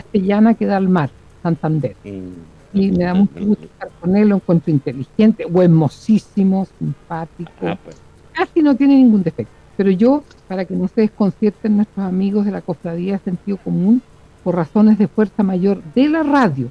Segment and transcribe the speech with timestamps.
[0.00, 1.10] castellana que da al mar,
[1.42, 1.96] Santander.
[2.04, 2.78] Mm.
[2.78, 7.50] Y me da mucho gusto estar con él, lo encuentro inteligente, hermosísimo, simpático.
[7.62, 7.96] Ah, pues.
[8.32, 9.52] Casi no tiene ningún defecto.
[9.76, 14.02] Pero yo, para que no se desconcierten nuestros amigos de la cofradía de sentido común,
[14.44, 16.70] por razones de fuerza mayor de la radio,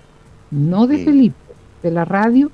[0.52, 1.36] no de Felipe,
[1.84, 2.52] de la radio,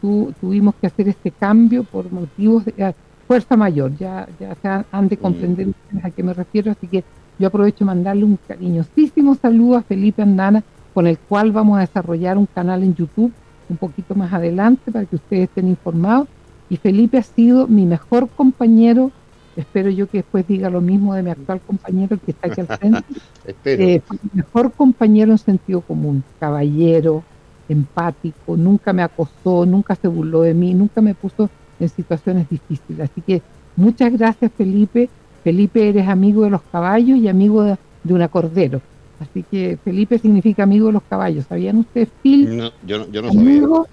[0.00, 2.94] tuvimos que hacer este cambio por motivos de ah,
[3.26, 3.96] fuerza mayor.
[3.96, 5.68] Ya, ya se han, de comprender
[6.02, 7.04] a qué me refiero, así que
[7.38, 10.62] yo aprovecho mandarle un cariñosísimo saludo a Felipe Andana,
[10.94, 13.32] con el cual vamos a desarrollar un canal en YouTube
[13.68, 16.28] un poquito más adelante para que ustedes estén informados.
[16.70, 19.10] Y Felipe ha sido mi mejor compañero.
[19.56, 22.66] Espero yo que después diga lo mismo de mi actual compañero que está aquí al
[22.66, 23.04] frente.
[23.64, 27.22] eh, mejor compañero en sentido común, caballero,
[27.68, 33.10] empático, nunca me acosó, nunca se burló de mí, nunca me puso en situaciones difíciles.
[33.10, 33.42] Así que
[33.76, 35.08] muchas gracias Felipe
[35.46, 37.76] Felipe eres amigo de los caballos y amigo de,
[38.08, 38.80] una cordero.
[39.20, 41.44] Así que Felipe significa amigo de los caballos.
[41.48, 42.56] ¿Sabían ustedes, Phil?
[42.56, 43.86] No, yo, yo no amigo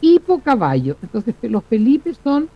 [0.00, 0.96] Hipo caballo.
[1.02, 2.48] Entonces los Felipe son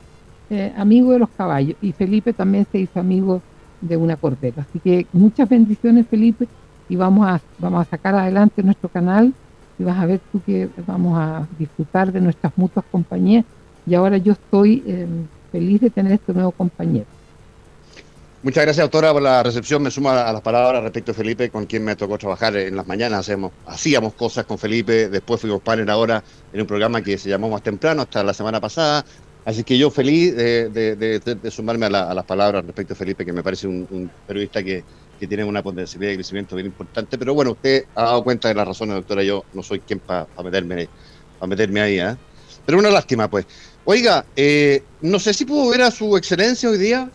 [0.51, 3.43] eh, amigos de los caballos y Felipe también se hizo amigo
[3.81, 4.61] de una cordero.
[4.61, 6.47] Así que muchas bendiciones, Felipe,
[6.89, 9.35] y vamos a, vamos a sacar adelante nuestro canal
[9.81, 13.45] y vas a ver tú que vamos a disfrutar de nuestras mutuas compañías.
[13.85, 15.09] Y ahora yo estoy eh,
[15.51, 17.07] feliz de tener este nuevo compañero.
[18.45, 19.83] Muchas gracias, autora, por la recepción.
[19.83, 22.87] Me sumo a las palabras respecto a Felipe, con quien me tocó trabajar en las
[22.87, 23.31] mañanas.
[23.65, 26.23] Hacíamos cosas con Felipe, después fuimos panel ahora
[26.53, 29.03] en un programa que se llamó Más Temprano, hasta la semana pasada.
[29.47, 33.67] Así que yo feliz de, sumarme a, las palabras respecto a Felipe, que me parece
[33.67, 34.85] un, periodista que,
[35.27, 37.17] tiene una potencialidad de crecimiento bien importante.
[37.17, 39.23] Pero bueno, usted ha dado cuenta de las razones, doctora.
[39.23, 40.87] Yo no soy quien para meterme,
[41.47, 41.99] meterme ahí.
[41.99, 42.15] ¿eh?
[42.67, 43.47] Pero una lástima, pues.
[43.87, 47.11] Oiga, eh, no sé si pudo ver a su excelencia hoy día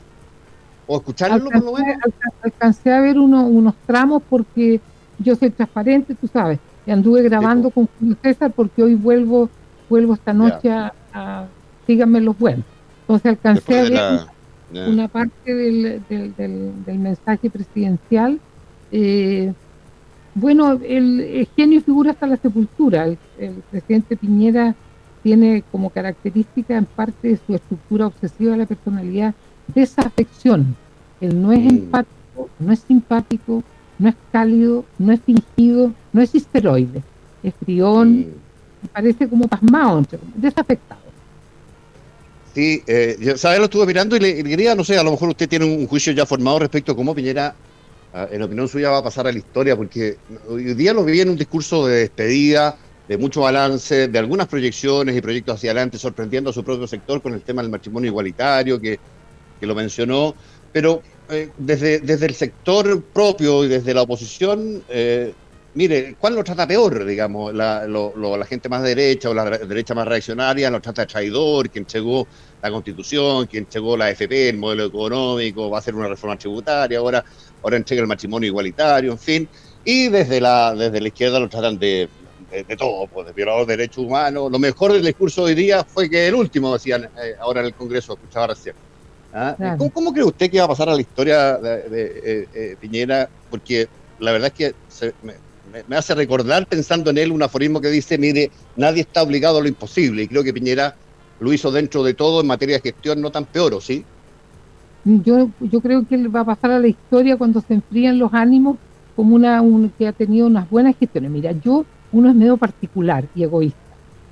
[0.89, 2.03] o escucharlo alcancé, por lo menos.
[2.41, 4.81] Alcancé a ver unos tramos porque
[5.19, 6.59] yo soy transparente, tú sabes.
[6.85, 9.49] Y anduve grabando con Julio César porque hoy vuelvo
[9.87, 11.45] vuelvo esta noche a,
[11.85, 12.65] síganme los buenos.
[13.01, 14.19] Entonces alcancé a ver
[14.87, 18.39] una parte del, del, mensaje presidencial.
[18.91, 19.53] Eh,
[20.33, 23.05] bueno, el, genio figura hasta la sepultura.
[23.05, 24.75] El, el, presidente Piñera
[25.21, 29.35] tiene como característica en parte de su estructura obsesiva de la personalidad
[29.73, 30.75] desafección.
[31.21, 31.69] Él no es mm.
[31.69, 33.63] empático, no es simpático,
[33.97, 37.03] no es cálido, no es fingido, no es histeroide.
[37.43, 38.87] Es frión, mm.
[38.93, 40.03] parece como pasmado,
[40.35, 40.99] desafectado.
[42.53, 43.59] Sí, eh, ¿sabes?
[43.59, 46.13] Lo estuve mirando y le, quería, no sé, a lo mejor usted tiene un, juicio
[46.13, 47.55] ya formado respecto a cómo Piñera,
[48.13, 51.21] ah, en opinión suya, va a pasar a la historia, porque hoy día lo vi
[51.21, 52.75] en un discurso de despedida,
[53.07, 57.21] de mucho balance, de algunas proyecciones y proyectos hacia adelante, sorprendiendo a su propio sector
[57.21, 58.99] con el tema del matrimonio igualitario, que
[59.59, 60.35] que lo mencionó,
[60.71, 65.33] pero eh, desde, desde el sector propio y desde la oposición, eh,
[65.75, 67.53] mire, ¿cuál lo trata peor, digamos?
[67.53, 71.85] La, la gente más derecha o la derecha más reaccionaria lo trata de traidor, quien
[71.85, 72.27] llegó
[72.61, 76.99] la constitución, quien llegó la FP, el modelo económico, va a hacer una reforma tributaria,
[76.99, 77.23] ahora,
[77.63, 79.49] ahora entrega el matrimonio igualitario, en fin.
[79.85, 82.09] Y desde la, desde la izquierda lo tratan de,
[82.51, 84.51] de, todo, pues, de violador de derechos humanos.
[84.51, 87.67] Lo mejor del discurso de hoy día fue que el último, decían eh, ahora en
[87.67, 88.75] el Congreso, escuchaba recién
[89.33, 89.77] ¿Ah?
[89.93, 91.83] ¿Cómo, cree usted que va a pasar a la historia de,
[92.23, 93.29] eh, eh, Piñera?
[93.49, 93.87] Porque
[94.19, 95.11] la verdad es que
[95.87, 99.61] me, hace recordar, pensando en él, un aforismo que dice, mire, nadie está obligado a
[99.61, 100.23] lo imposible.
[100.23, 100.95] Y creo que Piñera
[101.39, 104.03] lo hizo dentro de todo en materia de gestión, no tan peor, sí?
[105.05, 108.33] Yo, yo creo que él va a pasar a la historia cuando se enfrían los
[108.33, 108.77] ánimos
[109.15, 109.61] como una
[109.97, 111.29] que ha tenido unas buenas gestiones.
[111.31, 113.77] Mira, yo, uno es medio particular y egoísta.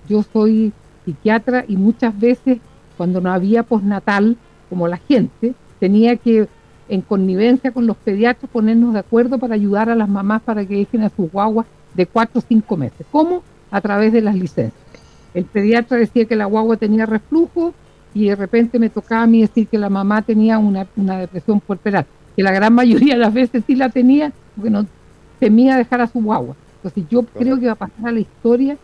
[0.10, 0.74] Yo soy
[1.06, 2.60] psiquiatra y muchas veces
[2.98, 4.38] cuando no había postnatal,
[4.70, 6.48] como la gente, tenía que
[6.90, 10.76] en connivencia con los pediatras, ponernos de acuerdo para ayudar a las mamás para que
[10.78, 13.06] dejen a sus guaguas de 4 o 5 meses.
[13.12, 13.44] ¿Cómo?
[13.72, 14.82] A través de las licencias.
[15.34, 17.74] El pediatra decía que la guagua tenía reflujo
[18.14, 21.60] y de repente me tocaba a mí decir que la mamá tenía una, una depresión
[21.60, 22.06] puerperal,
[22.36, 24.86] que la gran mayoría de las veces sí la tenía porque no
[25.40, 26.56] temía dejar a su guagua.
[26.78, 28.78] Entonces yo creo que va a pasar a la historia,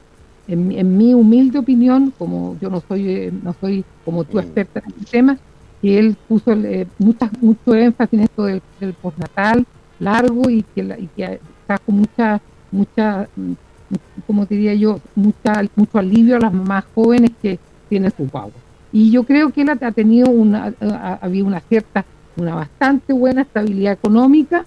[0.47, 4.39] en, mi humilde opinión, como yo no soy, eh, no soy como tú mm.
[4.41, 5.37] experta en el tema,
[5.83, 8.61] que él puso eh, mucho énfasis en esto del,
[9.01, 9.65] postnatal
[9.99, 12.41] largo y que, y que trajo mucha,
[12.71, 13.51] mucha, mm,
[14.25, 17.59] como diría yo, mucha, mucho alivio a las mamás jóvenes que
[17.89, 18.53] tienen su guagua.
[18.91, 20.73] Y yo creo que él ha, tenido una,
[21.21, 22.05] había una cierta,
[22.37, 24.65] una bastante buena estabilidad económica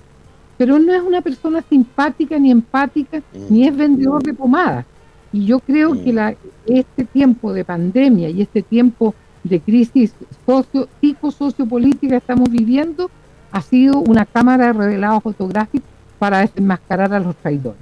[0.56, 4.86] pero no es una persona simpática ni empática, ni es vendedor de pomada.
[5.32, 6.16] Y yo creo que mm.
[6.16, 6.34] la,
[6.66, 9.14] este tiempo de pandemia y este tiempo
[9.48, 10.12] de crisis
[10.44, 13.10] socio, psico-sociopolítica estamos viviendo
[13.52, 15.86] ha sido una cámara de revelado fotográfico
[16.18, 17.80] para desenmascarar a los traidores.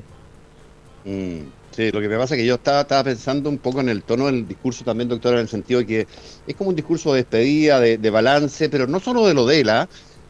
[1.04, 1.40] Mm.
[1.74, 4.04] Sí, lo que me pasa es que yo estaba, estaba pensando un poco en el
[4.04, 6.06] tono del discurso también, doctora, en el sentido de que
[6.46, 9.60] es como un discurso de despedida, de, de balance, pero no solo de lo de
[9.60, 9.88] él, ¿ah?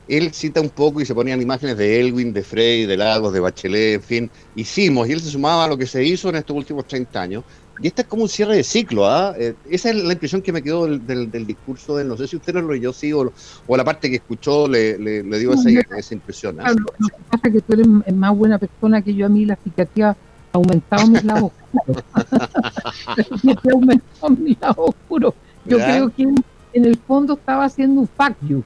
[0.09, 3.41] él cita un poco y se ponían imágenes de Elwin, de Frey, de Lagos, de
[3.41, 6.57] Bachelet, en fin, hicimos, y él se sumaba a lo que se hizo en estos
[6.57, 7.45] últimos 30 años.
[7.81, 9.35] Y este es como un cierre de ciclo, ¿ah?
[9.37, 12.09] Eh, esa es la impresión que me quedó del, discurso de él.
[12.09, 13.33] No sé si usted lo leyó, sí, o,
[13.67, 16.61] o la parte que escuchó le, le, dio esa, impresión.
[16.61, 16.71] ¿ah?
[16.71, 19.27] lo, que pasa es que tú eres más buena persona que yo.
[19.27, 20.17] A mí la psiquiatría ha
[20.53, 22.05] aumentado mis lados oscuros.
[22.15, 25.35] ha aumentado mis lados oscuros.
[25.65, 28.63] Yo creo que en el fondo estaba haciendo un fuck you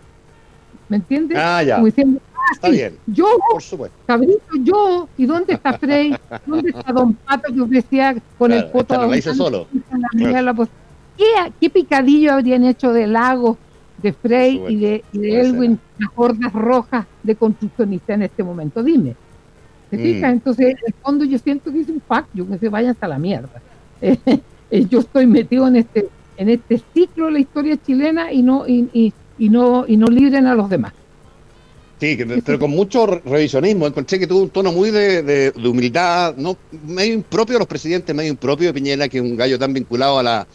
[0.88, 1.38] ¿Me entiendes?
[1.38, 1.76] Ah, ya.
[1.76, 2.20] Como diciendo,
[2.52, 2.96] está bien.
[3.06, 3.96] Yo, por supuesto.
[4.06, 6.14] Cabrito, yo, ¿y dónde está Frey?
[6.46, 9.06] ¿Dónde está Don Pato que ofrecía con el foto?
[9.06, 9.66] Lo hice solo.
[11.16, 11.24] ¿Qué,
[11.60, 13.58] ¿Qué, picadillo habrían hecho de Lago,
[14.02, 18.82] de Frey y de, y de Elwin, las hordas rojas de construccionistas en este momento?
[18.82, 19.16] Dime.
[19.90, 20.00] ¿Te mm.
[20.00, 20.32] fijas?
[20.32, 23.18] Entonces, en el fondo yo siento que es un pacto, que se vayan hasta la
[23.18, 23.60] mierda.
[24.70, 28.68] Eh, yo estoy metido en este en este ciclo de la historia chilena y no
[28.68, 30.92] y, y y no, y no libren a los demás.
[32.00, 33.86] Sí, pero con mucho revisionismo.
[33.86, 36.56] Encontré que tuvo un tono muy de, humildad, no
[36.86, 40.18] medio impropio de los presidentes, medio impropio de Piñera, que es un gallo tan vinculado
[40.18, 40.46] a la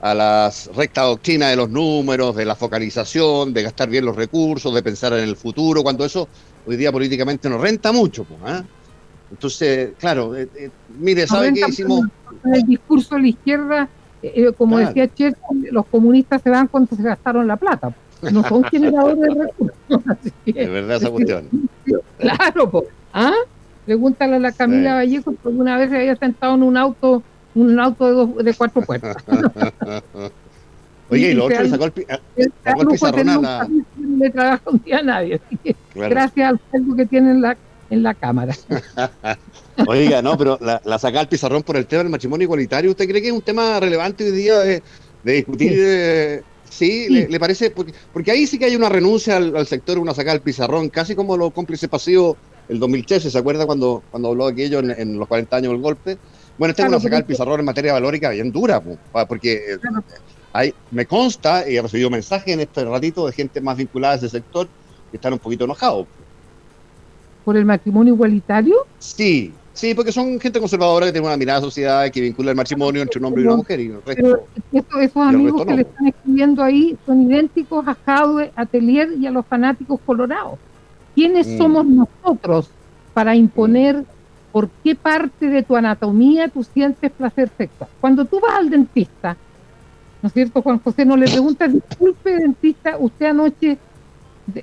[0.00, 4.74] a las recta doctrina de los números, de la focalización, de gastar bien los recursos,
[4.74, 6.28] de pensar en el futuro, cuando eso
[6.66, 8.24] hoy día políticamente nos renta mucho.
[8.24, 8.62] Pues, ¿ah?
[9.30, 12.02] Entonces, claro, eh, eh, mire, ¿sabe qué hicimos?
[12.44, 13.88] En el discurso de la izquierda,
[14.22, 15.36] eh, como decía Churchill,
[15.70, 17.94] los comunistas se van cuando se gastaron la plata
[18.32, 19.76] no son generadores de recursos.
[20.46, 21.48] Es verdad esa cuestión.
[22.18, 22.84] Claro, pues.
[23.12, 23.34] ¿ah?
[23.84, 27.22] Pregúntale a la Camila Vallejo si alguna vez se había sentado en un auto,
[27.54, 29.16] un auto de, dos, de cuatro puertas.
[31.10, 31.92] Oye, y lo otro le sacó el,
[32.64, 33.68] sacó el pizarrón la...
[33.96, 37.42] No le trabaja un día a nadie, así que gracias al sueldo que tiene en
[37.42, 37.56] la,
[37.90, 38.54] en la Cámara.
[39.86, 42.90] Oiga, no, pero la, la saca el pizarrón por el tema del matrimonio igualitario.
[42.90, 44.82] ¿Usted cree que es un tema relevante hoy día de,
[45.24, 46.42] de discutir eh,
[46.74, 50.42] Sí, Le, parece, porque, ahí sí que hay una renuncia al, sector, una sacada del
[50.42, 52.36] pizarrón, casi como lo cómplice pasivo
[52.68, 56.18] el 2013, ¿se acuerda cuando, cuando habló aquello en, los 40 años del golpe?
[56.58, 58.82] Bueno, esta es una sacada del pizarrón en materia valórica bien dura,
[59.28, 59.78] porque
[60.52, 64.16] hay, me consta, y he recibido mensajes en este ratito de gente más vinculada a
[64.16, 64.66] ese sector
[65.12, 66.08] que están un poquito enojados.
[67.44, 68.84] ¿Por el matrimonio igualitario?
[68.98, 72.52] Sí, Sí, porque son gente conservadora que tiene una mirada a la sociedad que vincula
[72.52, 73.80] el matrimonio entre un hombre y una mujer.
[73.80, 78.52] Y el resto, pero esos amigos que le están escribiendo ahí son idénticos a Jaude,
[78.54, 80.60] a Telier y a los fanáticos colorados.
[81.16, 81.58] ¿Quiénes mm.
[81.58, 82.70] somos nosotros
[83.14, 84.04] para imponer mm.
[84.52, 87.90] por qué parte de tu anatomía tú sientes placer sexual?
[88.00, 89.36] Cuando tú vas al dentista,
[90.22, 91.04] ¿no es cierto, Juan José?
[91.04, 93.76] No le preguntas, disculpe, dentista, usted anoche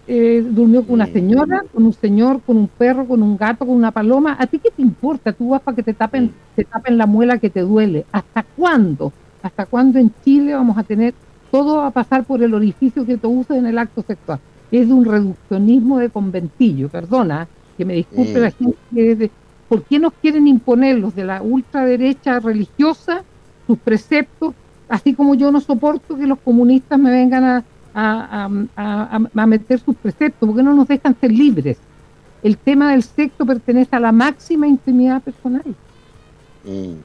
[0.07, 3.75] eh, durmió con una señora, con un señor, con un perro, con un gato, con
[3.75, 4.37] una paloma.
[4.39, 5.33] ¿A ti qué te importa?
[5.33, 8.05] Tú vas para que te tapen, te tapen la muela que te duele.
[8.11, 9.11] ¿Hasta cuándo?
[9.41, 11.15] ¿Hasta cuándo en Chile vamos a tener
[11.49, 14.39] todo a pasar por el orificio que tú usas en el acto sexual?
[14.71, 17.47] Es un reduccionismo de conventillo, perdona,
[17.77, 19.31] que me disculpe la gente.
[19.67, 23.23] ¿Por qué nos quieren imponer los de la ultraderecha religiosa
[23.65, 24.53] sus preceptos?
[24.89, 29.95] Así como yo no soporto que los comunistas me vengan a, a, a, meter sus
[29.95, 31.77] preceptos, porque no nos dejan ser libres.
[32.43, 35.75] El tema del sexo pertenece a la máxima intimidad personal.
[36.63, 36.95] Mm.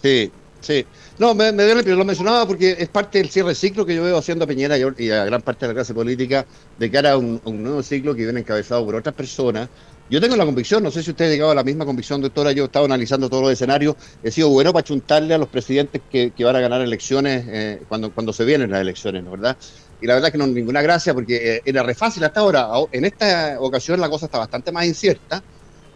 [0.00, 0.30] Sí,
[0.60, 0.86] sí.
[1.18, 4.04] No, me, me duele, pero lo mencionaba porque es parte del cierre ciclo que yo
[4.04, 6.46] veo haciendo a Peñera y a gran parte de la clase política
[6.78, 9.68] de cara a un, un nuevo ciclo que viene encabezado por otras personas
[10.10, 12.52] yo tengo la convicción, no sé si usted ha llegado a la misma convicción, doctora,
[12.52, 16.00] yo he estado analizando todos los escenarios, he sido bueno para chuntarle a los presidentes
[16.10, 19.58] que, van a ganar elecciones eh, cuando, cuando se vienen las elecciones, ¿no verdad?
[20.00, 22.68] Y la verdad que no ninguna gracia porque eh, era re fácil hasta ahora.
[22.92, 25.42] En esta ocasión la cosa está bastante más incierta,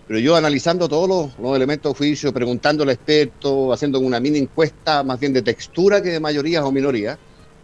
[0.06, 5.02] pero yo analizando todos los, elementos de juicio, preguntando al experto, haciendo una mini encuesta
[5.02, 7.18] más bien de textura que de mayorías o minorías,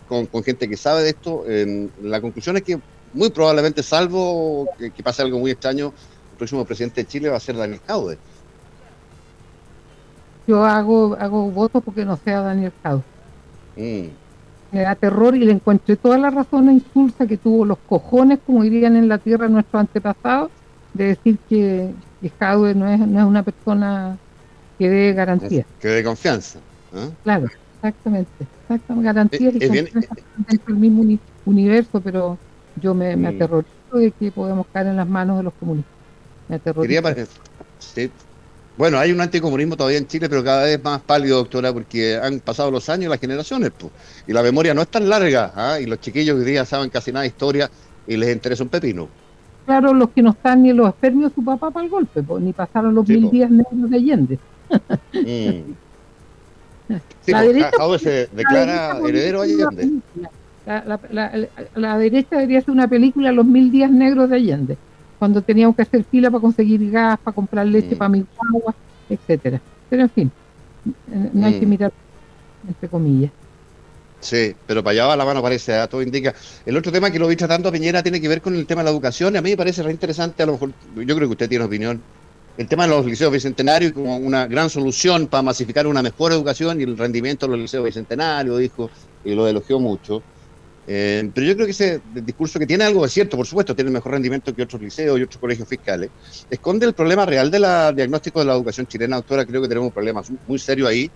[0.09, 1.45] con, gente que sabe de esto,
[2.03, 2.79] la conclusión es que
[3.13, 5.93] muy probablemente, salvo que, pase algo muy extraño,
[6.33, 8.17] el próximo presidente de Chile va a ser Daniel Caude.
[10.47, 13.03] Yo hago, hago votos porque no sea Daniel Caude.
[13.77, 14.28] Mm
[14.71, 18.39] me da terror y le encontré toda la razón a Insulsa que tuvo los cojones,
[18.45, 20.51] como dirían en la tierra nuestros antepasados,
[20.95, 22.33] de decir que, que
[22.75, 24.19] no es, no es una persona
[24.79, 25.67] que dé garantía.
[25.81, 26.59] Que dé confianza.
[26.95, 27.11] ¿eh?
[27.23, 28.31] Claro, exactamente.
[28.63, 30.15] exactamente garantías y confianza
[30.49, 32.39] dentro del mismo universo, pero
[32.77, 35.93] yo me, me aterrorizo de que podemos caer en las manos de los comunistas.
[36.49, 37.03] Me aterrorizo.
[37.03, 37.27] Quería,
[37.79, 38.11] sí,
[38.79, 42.39] bueno, hay un anticomunismo todavía en Chile, pero cada vez más pálido, doctora, porque han
[42.39, 43.93] pasado los años y las generaciones, pues,
[44.29, 45.81] y la memoria no es tan larga, ¿ah?
[45.81, 47.69] y los chiquillos hoy día saben casi nada de historia
[48.07, 49.09] y les interesa un pepino.
[49.67, 52.41] Claro, los que no están ni en los espermios su papá para el golpe, pues,
[52.41, 54.39] ni pasaron los mil días negros de Allende.
[55.13, 55.73] Mm.
[57.27, 59.91] la derecha, se declara heredero Allende.
[61.75, 64.79] La, derecha debería ser una película Los mil días negros de Allende
[65.19, 67.99] cuando teníamos que hacer fila para conseguir gas, para comprar leche, mm.
[67.99, 68.75] para mi agua,
[69.09, 69.61] etcétera.
[69.91, 70.33] Pero en fin,
[71.33, 71.93] no hay que mirar
[72.67, 73.31] entre comillas.
[74.21, 75.87] Sí, pero para allá va la mano parece, ¿ah?
[75.87, 76.35] todo indica.
[76.67, 78.81] El otro tema que lo vi tratando a Piñera tiene que ver con el tema
[78.81, 81.29] de la educación, y a mí me parece re interesante, a lo mejor, yo creo
[81.29, 82.03] que usted tiene opinión,
[82.57, 86.81] el tema de los liceos bicentenarios como una gran solución para masificar una mejor educación
[86.81, 88.91] y el rendimiento de los liceos bicentenarios, dijo,
[89.25, 90.23] y lo elogió mucho.
[90.91, 93.91] Eh, pero yo creo que ese discurso que tiene algo de cierto, por supuesto, tiene
[93.91, 96.11] mejor rendimiento que otros liceos y otros colegios fiscales,
[96.49, 97.63] esconde el problema real del
[97.95, 99.45] diagnóstico de la educación chilena, doctora.
[99.45, 101.11] Creo que tenemos un problema muy serio ahí,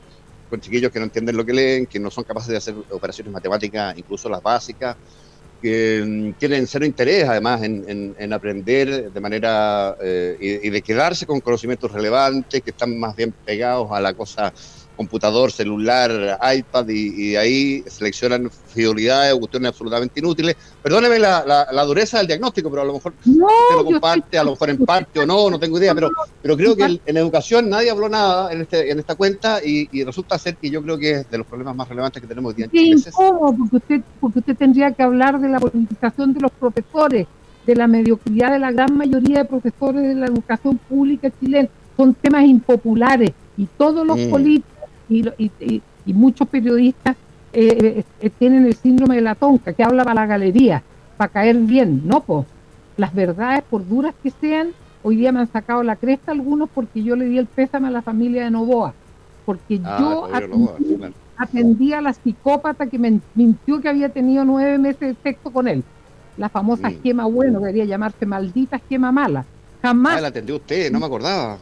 [0.50, 3.32] con chiquillos que no entienden lo que leen, que no son capaces de hacer operaciones
[3.32, 4.94] matemáticas, incluso las básicas,
[5.62, 11.24] que mm, tienen cero interés además en, aprender de manera eh, y, y de quedarse
[11.24, 14.52] con conocimientos relevantes, que están más bien pegados a la cosa
[14.96, 20.56] computador, celular, iPad y, ahí seleccionan fidelidades o cuestiones absolutamente inútiles.
[20.82, 24.44] Perdóneme la, la, dureza del diagnóstico, pero a lo mejor no, usted lo comparte, a
[24.44, 27.68] lo mejor en parte o no, no tengo idea, pero, pero creo que en educación
[27.68, 31.10] nadie habló nada en, este, en esta cuenta y, resulta ser que yo creo que
[31.12, 34.56] es de los problemas más relevantes que tenemos hoy día en Porque usted, porque usted
[34.56, 37.26] tendría que hablar de la politización de los profesores,
[37.66, 41.68] de la mediocridad de la gran mayoría de profesores de la educación pública chilena.
[41.96, 44.30] Son temas impopulares y todos los mm.
[44.30, 47.16] políticos y, muchos periodistas
[47.52, 50.82] eh, eh, tienen el síndrome de la tonca, que habla para la galería,
[51.16, 52.02] para caer bien.
[52.04, 52.46] No, pues,
[52.96, 54.70] las verdades, por duras que sean,
[55.02, 57.90] hoy día me han sacado la cresta algunos porque yo le di el pésame a
[57.90, 58.94] la familia de Novoa,
[59.44, 60.28] porque ah, yo
[61.36, 65.68] atendí, a la psicópata que me mintió que había tenido nueve meses de sexo con
[65.68, 65.82] él.
[66.36, 66.92] La famosa mm.
[66.92, 69.44] esquema bueno, debería llamarse maldita esquema mala.
[69.82, 70.18] Jamás.
[70.18, 71.58] Ah, la atendió usted, no me acordaba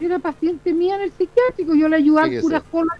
[0.00, 2.98] era paciente mía en el psiquiátrico, yo le ayudaba al cura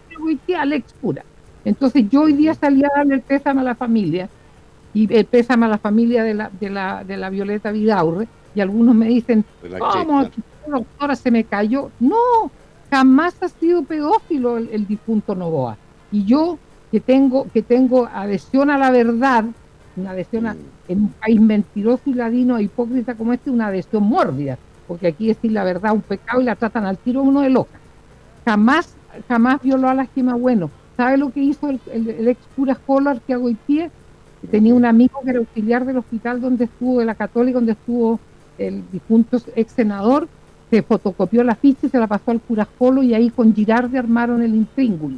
[0.58, 1.24] al ex cura.
[1.64, 4.28] Entonces yo hoy día salía a darle el pésame a la familia,
[4.92, 8.60] y el pésame a la familia de la, de la, de la Violeta Vidaurre, y
[8.60, 9.44] algunos me dicen,
[9.78, 10.28] ¿cómo?
[10.66, 11.90] doctora se me cayó.
[12.00, 12.16] No,
[12.90, 15.76] jamás ha sido pedófilo el, difunto Novoa.
[16.12, 16.58] Y yo
[16.90, 19.44] que tengo, que tengo adhesión a la verdad,
[19.96, 20.56] una adhesión mm.
[20.88, 25.28] en un país mentiroso y ladino e hipócrita como este, una adhesión mórbida porque aquí
[25.28, 27.78] decir la verdad un pecado y la tratan al tiro uno de loca.
[28.44, 28.94] Jamás,
[29.28, 30.70] jamás violó a la esquema bueno.
[30.96, 33.90] ¿Sabe lo que hizo el, ex cura Scholar que hago pie?
[34.50, 38.20] Tenía un amigo que era auxiliar del hospital donde estuvo, de la Católica, donde estuvo
[38.58, 40.28] el difunto ex senador,
[40.70, 43.96] se fotocopió la ficha y se la pasó al cura Jolo y ahí con Girardi
[43.96, 45.16] armaron el intríngulo.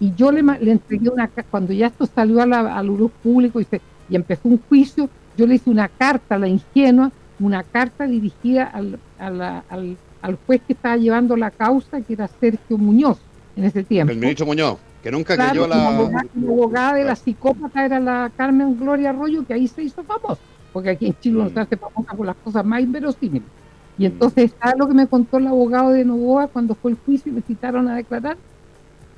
[0.00, 3.60] Y yo le, le, entregué una, cuando ya esto salió a la, al luz público
[3.60, 7.62] y, se, y empezó un juicio, yo le hice una carta a la ingenua una
[7.62, 13.18] carta dirigida al, al, al, juez que estaba llevando la causa, que era Sergio Muñoz
[13.56, 14.12] en ese tiempo.
[14.12, 15.76] El ministro Muñoz, que nunca cayó la...
[15.76, 20.40] La abogada, de la psicópata era la Carmen Gloria Arroyo, que ahí se hizo famosa,
[20.72, 21.54] porque aquí en Chile no mm.
[21.54, 23.48] se hace famosa por las cosas más inverosímiles.
[23.96, 24.06] Y mm.
[24.06, 27.36] entonces, ¿sabes lo que me contó el abogado de Novoa cuando fue el juicio y
[27.36, 28.36] me citaron a declarar?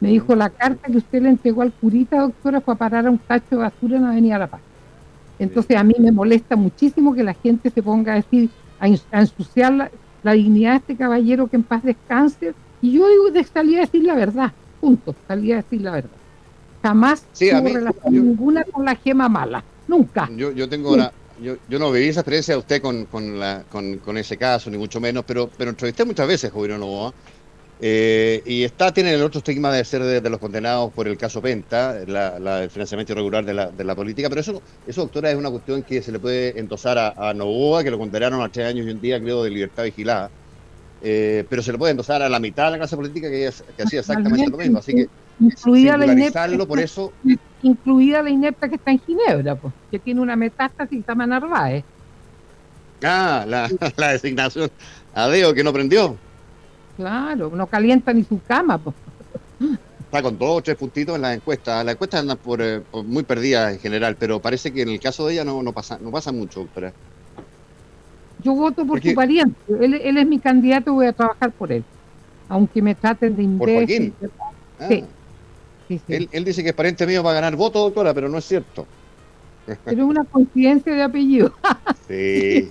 [0.01, 3.11] Me dijo, la carta que usted le entregó al curita, doctora, fue a parar a
[3.11, 4.61] un tacho de basura en Avenida La Paz.
[5.41, 8.87] Entonces a mí me molesta muchísimo que la gente se ponga a decir, a,
[9.19, 9.91] ensuciar
[10.23, 12.53] la, dignidad de este caballero que en paz descanse.
[12.83, 16.11] Y yo digo, salí a decir la verdad, punto, salí a decir la verdad.
[16.83, 20.29] Jamás tuvo relación ninguna con la gema mala, nunca.
[20.37, 21.11] Yo, yo tengo una,
[21.43, 24.71] yo, yo, no viví esa experiencia de usted con, con, la, con, con, ese caso,
[24.71, 27.13] ni mucho menos, pero, pero entrevisté muchas veces a Novoa Eh,
[27.83, 31.99] y está, tiene el otro estigma de ser de, los condenados por el caso Penta,
[31.99, 35.83] el financiamiento irregular de la, de la, política, pero eso, eso, doctora, es una cuestión
[35.83, 38.91] que se le puede endosar a, a Novoa, que lo condenaron a tres años y
[38.91, 40.31] un día, creo, de libertad vigilada.
[41.03, 43.83] Eh, pero se le puede endosar a la mitad de la clase política que, que
[43.83, 44.79] hacía exactamente lo mismo.
[44.79, 45.09] Así que
[45.41, 47.13] incluida la inepta por eso
[47.63, 51.27] incluida la inepta que está en Ginebra pues que tiene una metástasis y se llama
[51.27, 51.85] Narváez
[53.03, 54.71] ah la, la designación
[55.15, 56.17] Adeo que no prendió
[57.01, 58.79] Claro, no calienta ni su cama.
[60.01, 61.83] Está con dos o tres puntitos en la encuesta.
[61.83, 65.27] La encuesta anda eh, por, muy perdida en general, pero parece que en el caso
[65.27, 66.93] de ella no, no pasa no pasa mucho, doctora.
[68.43, 69.59] Yo voto por su pariente.
[69.81, 71.85] Él, es mi candidato y voy a trabajar por él.
[72.51, 74.13] Aunque me traten de imbécil.
[74.13, 74.31] ¿Por
[74.79, 74.89] ah.
[74.89, 75.05] Sí.
[76.09, 78.45] Él, él, dice que es pariente mío va a ganar voto, doctora, pero no es
[78.45, 78.87] cierto.
[79.65, 81.55] Pero es una coincidencia de apellido.
[82.09, 82.71] sí.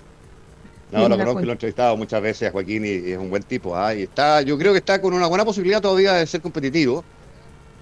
[0.91, 3.75] No, lo conozco, lo he entrevistado muchas veces a Joaquín y, es un buen tipo.
[3.75, 3.93] ¿ah?
[3.93, 7.03] Y está, yo creo que está con una buena posibilidad todavía de ser competitivo.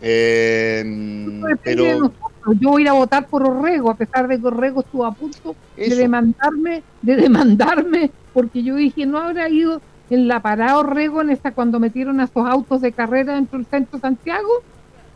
[0.01, 0.83] Eh,
[1.63, 2.11] pero
[2.53, 5.11] yo voy a ir a votar por Orrego, a pesar de que Orrego estuvo a
[5.11, 11.21] punto de demandarme, de demandarme, porque yo dije no habrá ido en la parada Orrego
[11.21, 14.49] en esta cuando metieron a esos autos de carrera dentro del centro Santiago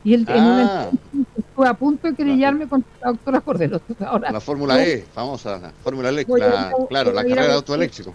[0.03, 0.89] y él en una ah.
[1.37, 3.81] estuve a punto de querellarme contra la doctora Cordero.
[3.99, 8.13] Ahora, la Fórmula E, famosa, la Fórmula E, claro, la carrera de auto eléctrico.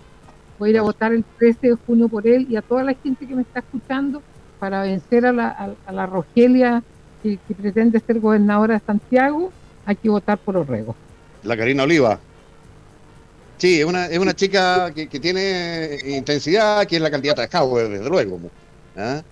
[0.58, 2.94] Voy a ir a votar el 13 de junio por él y a toda la
[2.94, 4.22] gente que me está escuchando
[4.58, 6.82] para vencer a la, a, la Rogelia
[7.22, 9.52] que, pretende ser gobernadora de Santiago,
[9.84, 10.96] hay que votar por Orrego.
[11.42, 12.18] La Karina Oliva.
[13.58, 17.48] Sí, es una, es una chica que, que tiene intensidad, que es la candidata de
[17.48, 18.40] Cabo, desde luego.
[18.96, 19.22] ¿ah?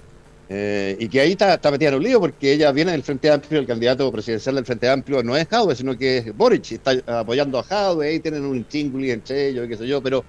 [0.57, 3.29] Eh, y que ahí está, está metida en un lío porque ella viene del Frente
[3.29, 6.93] Amplio, el candidato presidencial del Frente Amplio no es Jaude, sino que es Boric, está
[7.07, 10.25] apoyando a Jaude, ahí tienen un chinguli entre ellos, qué sé yo, pero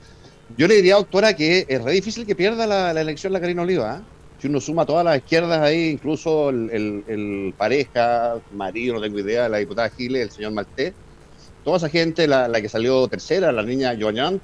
[0.57, 3.99] yo le diría, doctora, que es re difícil que pierda la, elección la Karina Oliva.
[3.99, 4.03] ¿eh?
[4.41, 9.57] Si uno suma todas las izquierdas ahí, incluso el, pareja, marido, no tengo idea, la
[9.57, 10.93] diputada Giles, el señor Maltés,
[11.63, 14.41] toda esa gente, la, que salió tercera, la niña Joañant,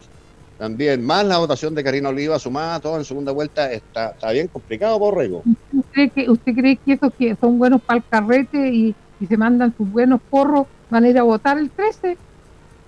[0.62, 4.48] también, más la votación de Karina Oliva sumada todo en segunda vuelta, está, está bien
[4.48, 5.42] complicado por Rego.
[5.74, 8.96] ¿Usted cree que, usted cree que esos que son buenos para el carrete y,
[9.28, 12.16] se mandan sus buenos porros van a ir a votar el 13?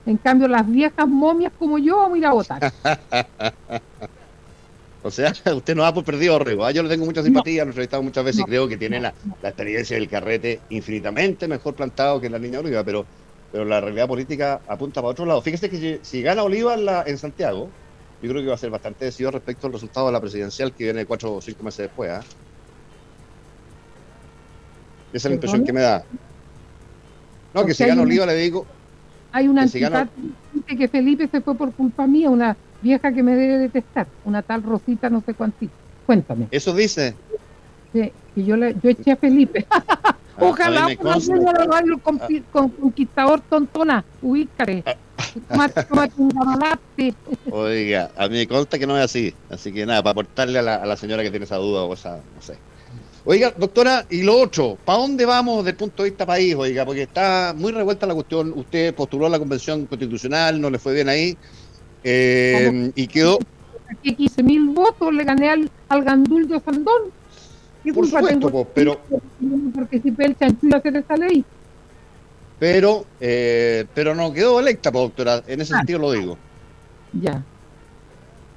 [0.05, 2.73] En cambio, las viejas momias como yo vamos a ir a votar.
[5.01, 6.65] o sea, usted no ha por perdido Rego.
[6.65, 6.71] ¿ah?
[6.71, 9.15] Yo le tengo mucha simpatía, lo he entrevistado muchas veces y creo que tiene la,
[9.41, 13.03] la, experiencia del carrete infinitamente mejor plantado que la niña Oliva, pero
[13.53, 15.39] pero la realidad política apunta para otro lado.
[15.39, 16.73] Fíjese que si, gana Oliva
[17.05, 17.69] en, Santiago,
[18.19, 20.85] yo creo que va a ser bastante decidido respecto al resultado de la presidencial que
[20.85, 22.09] viene cuatro o cinco meses después.
[22.09, 22.23] ¿ah?
[25.13, 26.03] Esa es la impresión que me da.
[27.53, 28.65] No, que si gana Oliva le digo...
[29.31, 33.59] Hay una que, que Felipe se fue por culpa mía, una vieja que me debe
[33.59, 35.73] detestar, una tal Rosita no sé cuántito.
[36.07, 36.47] Cuéntame.
[36.49, 37.13] ¿Eso dice?
[37.93, 39.67] Sí, que yo, le, yo eché a Felipe.
[40.49, 42.19] Ojalá una señora radio con,
[42.51, 44.83] con conquistador tontona, ubícate.
[47.51, 49.33] Oiga, a mí me consta que no es así.
[49.49, 51.93] Así que nada, para aportarle a la, a la señora que tiene esa duda o
[51.93, 52.57] esa, no sé.
[53.25, 56.55] Oiga, doctora, y lo otro, ¿para dónde vamos desde el punto de vista país?
[56.55, 58.51] Oiga, porque está muy revuelta la cuestión.
[58.53, 61.37] Usted postuló a la convención constitucional, no le fue bien ahí,
[62.03, 63.39] eh, y quedó.
[64.01, 67.13] 15 mil votos le gané al, al Gandul de Sandón.
[67.91, 68.99] Por supuesto, pero...
[69.75, 71.43] Participé el chanchullo hacer esa ley.
[72.59, 75.77] Pero, eh, pero no quedó electa, doctora, en ese ah.
[75.77, 76.37] sentido lo digo.
[77.21, 77.43] Ya.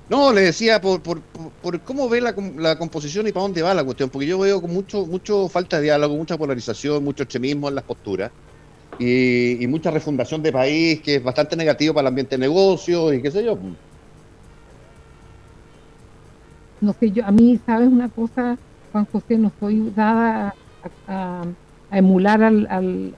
[0.08, 3.74] No, le decía por, por, por cómo ve la, la, composición y para dónde va
[3.74, 7.68] la cuestión, porque yo veo con mucho, mucho falta de diálogo, mucha polarización, mucho extremismo
[7.68, 8.30] en las posturas
[9.00, 13.12] y, y mucha refundación de país que es bastante negativo para el ambiente de negocio
[13.12, 13.58] y qué sé yo.
[16.80, 18.56] No sé, yo a mí, ¿sabes una cosa?
[18.96, 20.54] Juan José, no soy dada
[21.06, 21.44] a,
[21.90, 23.14] emular al, al,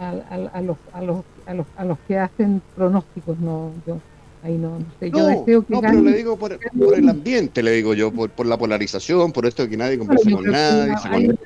[0.00, 4.00] al, a, los, a, los, a, los, a los que hacen pronósticos, no, yo
[4.42, 7.62] ahí no, no sé, yo deseo que no, pero le digo por, por, el ambiente,
[7.62, 11.36] le digo yo, por, por la polarización, por esto de que nadie conversa con nadie.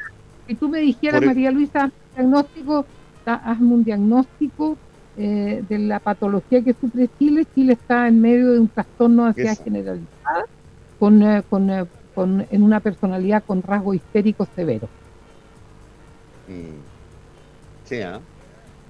[0.46, 2.86] Si tú me dijeras, María Luisa, diagnóstico,
[3.26, 4.78] hazme un diagnóstico
[5.18, 9.28] eh, de la patología que sufre Chile, Chile está en medio de un trastorno de
[9.28, 10.46] ansiedad generalizada,
[10.98, 11.84] con, eh, con eh,
[12.24, 14.88] en una personalidad con rasgo histérico severo.
[16.48, 16.81] Mm.
[17.85, 18.20] Sí, ¿ah?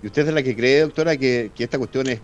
[0.02, 2.20] ¿Y usted es la que cree, doctora, que, esta cuestión es,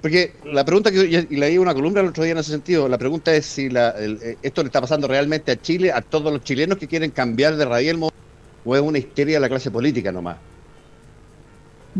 [0.00, 2.96] Porque la pregunta que y leí una columna el otro día en ese sentido, la
[2.96, 6.42] pregunta es si la, eh, esto le está pasando realmente a Chile, a todos los
[6.42, 7.94] chilenos que quieren cambiar de raíz
[8.64, 10.38] o es una histeria de la clase política nomás.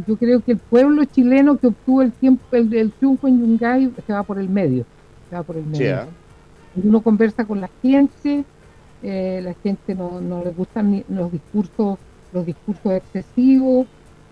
[0.07, 4.13] Yo creo que el pueblo chileno que obtuvo el tiempo el, triunfo en Yungay se
[4.13, 4.87] va por el medio.
[5.29, 5.97] Se va por el medio.
[5.97, 6.07] ¿ah?
[6.77, 8.45] Uno conversa con la gente,
[9.03, 11.99] eh, la gente no, no le gustan los discursos,
[12.33, 13.87] los discursos excesivos,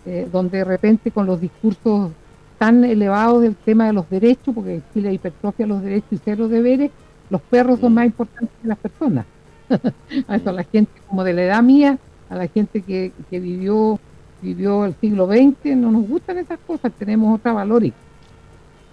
[0.07, 2.13] eh, donde de repente con los discursos
[2.59, 6.91] tan elevados del tema de los derechos, porque Chile hipertrofia los derechos y cero deberes,
[7.31, 9.27] los perros son más importantes que las personas.
[10.29, 11.99] a eso a la gente como de la edad mía,
[12.31, 14.01] a la gente que, que vivió
[14.41, 17.93] vivió el siglo XX, no nos gustan esas cosas, tenemos otra valores.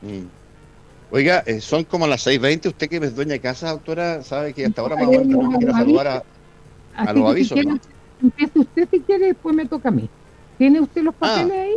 [0.01, 0.25] Mm.
[1.15, 4.65] Oiga, eh, son como las 6.20, usted que es dueña de casa, doctora, sabe que
[4.65, 6.23] hasta ahora más o menos tenemos que ir a saludar a,
[6.93, 7.58] a los avisos.
[7.58, 7.80] Si
[8.21, 10.10] Empiece usted si quiere, después me toca a mí.
[10.58, 11.17] ¿Tiene usted los ah.
[11.19, 11.75] papeles ahí?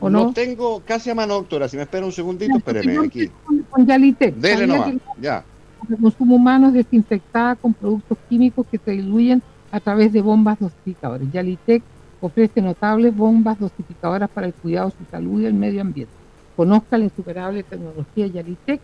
[0.00, 0.32] ¿O no?
[0.32, 1.68] tengo casi a mano, doctora.
[1.68, 3.28] Si me espera un segundito, espéreme aquí.
[3.44, 4.34] Con, con Yalitec.
[4.34, 5.44] Dele nomás, ya.
[5.90, 10.58] El consumo humano es desinfectada con productos químicos que se diluyen a través de bombas
[10.58, 11.30] dosificadores.
[11.30, 11.82] Yalitec
[12.22, 16.23] ofrece notables bombas dosificadoras para el cuidado de su salud y el medio ambiente.
[16.56, 18.80] Conozca la insuperable tecnología Yalitec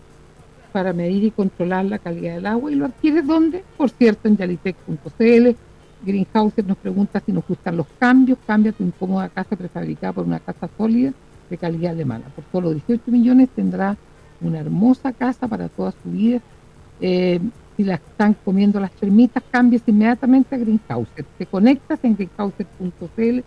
[0.73, 3.65] para medir y controlar la calidad del agua y lo adquiere ¿dónde?
[3.77, 5.49] Por cierto, en yalitec.cl.
[6.03, 8.39] Greenhouser nos pregunta si nos gustan los cambios.
[8.47, 11.13] Cambia tu incómoda casa prefabricada por una casa sólida
[11.51, 12.25] de calidad alemana.
[12.35, 13.97] Por solo 18 millones tendrá
[14.41, 16.41] una hermosa casa para toda su vida.
[17.01, 17.41] Eh,
[17.77, 21.25] si la están comiendo las termitas, cambies inmediatamente a Greenhouser.
[21.39, 23.41] Te conectas en greenhouser.cl.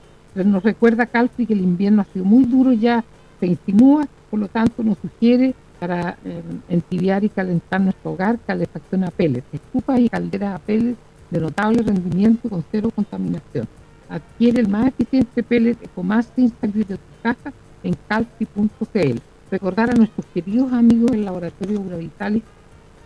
[0.43, 3.03] Nos recuerda Calci que el invierno ha sido muy duro ya,
[3.43, 9.03] se insinúa, por lo tanto nos sugiere para eh, entibiar y calentar nuestro hogar calefacción
[9.03, 10.97] a pellets, estufas y calderas a pellets
[11.29, 13.67] de notable rendimiento con cero contaminación.
[14.07, 17.51] Adquiere el más eficiente pellet más Instagram de tu casa
[17.83, 19.19] en calci.cl.
[19.51, 22.43] Recordar a nuestros queridos amigos del laboratorio Gravitalis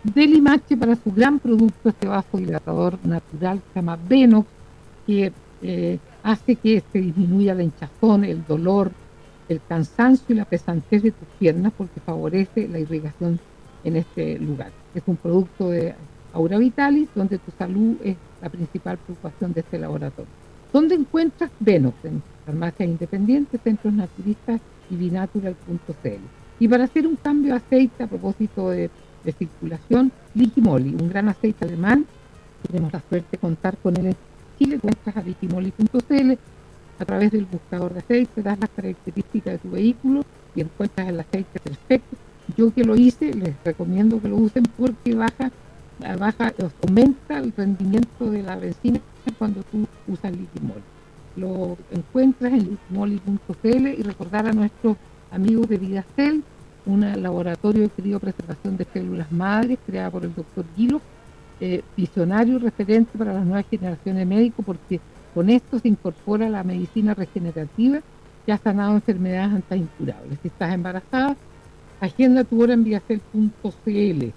[0.04, 4.48] de Limache para su gran producto, este vasodilatador natural que se llama Venox,
[5.04, 8.92] que eh, hace que se disminuya la hinchazón, el dolor,
[9.48, 13.38] el cansancio y la pesantez de tus piernas porque favorece la irrigación
[13.84, 14.70] en este lugar.
[14.94, 15.94] Es un producto de
[16.32, 20.30] Aura Vitalis, donde tu salud es la principal preocupación de este laboratorio.
[20.72, 21.96] ¿Dónde encuentras Venox?
[22.04, 26.08] En farmacias independientes, centros naturistas y binatural.cl.
[26.60, 28.90] Y para hacer un cambio de aceite a propósito de
[29.24, 32.06] de circulación, Liquimoli, un gran aceite alemán.
[32.66, 34.16] Tenemos la suerte de contar con él en
[34.58, 34.80] Chile.
[34.82, 36.38] Entras a liquimoli.cl
[36.98, 41.20] a través del buscador de aceite, das las características de tu vehículo y encuentras el
[41.20, 42.16] aceite perfecto.
[42.56, 45.50] Yo que lo hice, les recomiendo que lo usen porque baja,
[46.18, 49.00] baja aumenta el rendimiento de la benzina
[49.38, 50.82] cuando tú usas Liquimoli.
[51.36, 54.96] Lo encuentras en liquimoli.cl y recordar a nuestros
[55.30, 56.42] amigos de Vidacel
[56.86, 61.00] un laboratorio de criopreservación de células madres creada por el doctor Guilo,
[61.60, 65.00] eh, visionario referente para las nuevas generaciones de médicos, porque
[65.34, 68.00] con esto se incorpora la medicina regenerativa
[68.44, 70.38] que ha sanado enfermedades antes incurables.
[70.42, 71.36] Si estás embarazada,
[72.00, 74.32] agenda tu hora en viacel.cl,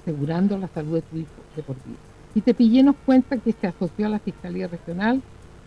[0.00, 1.98] asegurando la salud de tu hijo de por vida.
[2.34, 5.22] Y te pillenos cuenta que se asoció a la Fiscalía Regional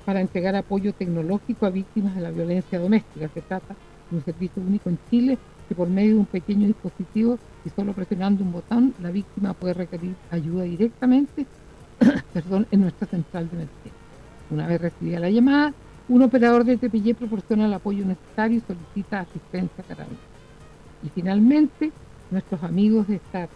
[0.06, 3.30] para entregar apoyo tecnológico a víctimas de la violencia doméstica.
[3.34, 3.76] Se trata
[4.10, 7.92] de un servicio único en Chile que por medio de un pequeño dispositivo y solo
[7.92, 11.46] presionando un botón, la víctima puede requerir ayuda directamente
[12.34, 13.92] perdón, en nuestra central de emergencia.
[14.50, 15.74] Una vez recibida la llamada,
[16.10, 20.22] un operador de TPY proporciona el apoyo necesario y solicita asistencia carabinera.
[21.04, 21.92] Y finalmente,
[22.32, 23.48] nuestros amigos de esta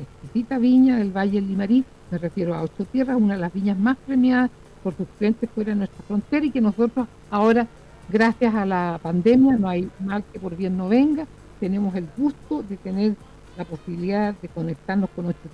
[0.00, 3.78] exquisita viña del Valle del Limarí, me refiero a Ocho Tierras, una de las viñas
[3.78, 4.50] más premiadas
[4.82, 7.66] por sus clientes fuera de nuestra frontera y que nosotros ahora,
[8.10, 11.26] gracias a la pandemia, no hay mal que por bien no venga,
[11.58, 13.16] tenemos el gusto de tener
[13.56, 15.50] la posibilidad de conectarnos con nuestro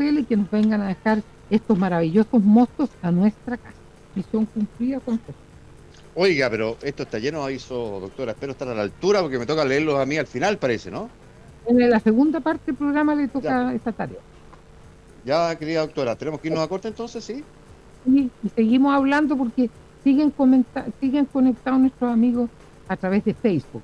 [0.00, 3.76] y que nos vengan a dejar estos maravillosos mostos a nuestra casa.
[4.14, 5.20] Misión cumplida con
[6.16, 8.32] Oiga, pero esto está lleno de aviso, doctora.
[8.32, 11.08] Espero estar a la altura porque me toca leerlos a mí al final, parece, ¿no?
[11.66, 14.18] En la segunda parte del programa le toca esta tarea.
[15.24, 17.42] Ya, querida doctora, ¿tenemos que irnos a corte entonces, sí?
[18.04, 19.70] Sí, y seguimos hablando porque
[20.04, 20.32] siguen,
[21.00, 22.50] siguen conectados nuestros amigos
[22.86, 23.82] a través de Facebook.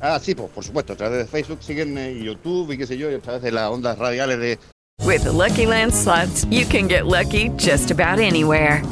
[0.00, 2.96] Ah, sí, pues, por supuesto, a través de Facebook siguen en YouTube y qué sé
[2.96, 4.58] yo, y a través de las ondas radiales de...
[5.04, 8.82] With the Lucky Land slots, you can get lucky just about anywhere.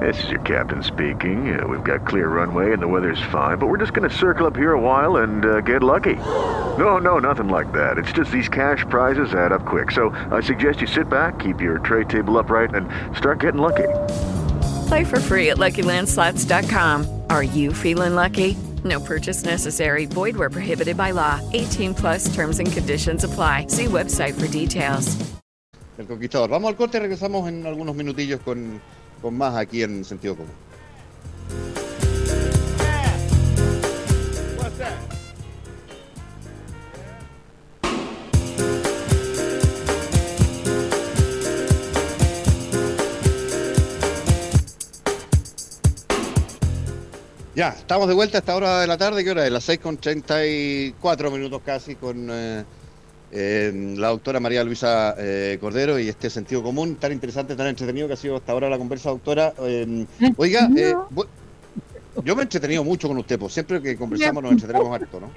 [0.00, 1.58] This is your captain speaking.
[1.58, 4.46] Uh, we've got clear runway and the weather's fine, but we're just going to circle
[4.46, 6.16] up here a while and uh, get lucky.
[6.78, 7.98] No, no, nothing like that.
[7.98, 9.90] It's just these cash prizes add up quick.
[9.90, 13.88] So I suggest you sit back, keep your tray table upright, and start getting lucky.
[14.88, 17.22] Play for free at LuckyLandSlots.com.
[17.28, 18.56] Are you feeling lucky?
[18.84, 20.06] No purchase necessary.
[20.06, 21.40] Void where prohibited by law.
[21.52, 23.66] 18 plus terms and conditions apply.
[23.68, 25.16] See website for details.
[25.98, 26.48] El Conquistador.
[26.48, 28.80] Vamos al corte regresamos en algunos minutillos con,
[29.20, 31.79] con más aquí en Sentido Común.
[47.60, 49.22] Ya, estamos de vuelta a esta hora de la tarde.
[49.22, 49.52] ¿Qué hora es?
[49.52, 52.64] Las 6 con 34 minutos casi con eh,
[53.32, 58.06] eh, la doctora María Luisa eh, Cordero y este sentido común tan interesante, tan entretenido
[58.06, 59.52] que ha sido hasta ahora la conversa, doctora.
[60.38, 60.70] oiga,
[62.24, 65.30] yo me he entretenido mucho con usted, pues siempre que conversamos nos entretenemos harto, ¿no?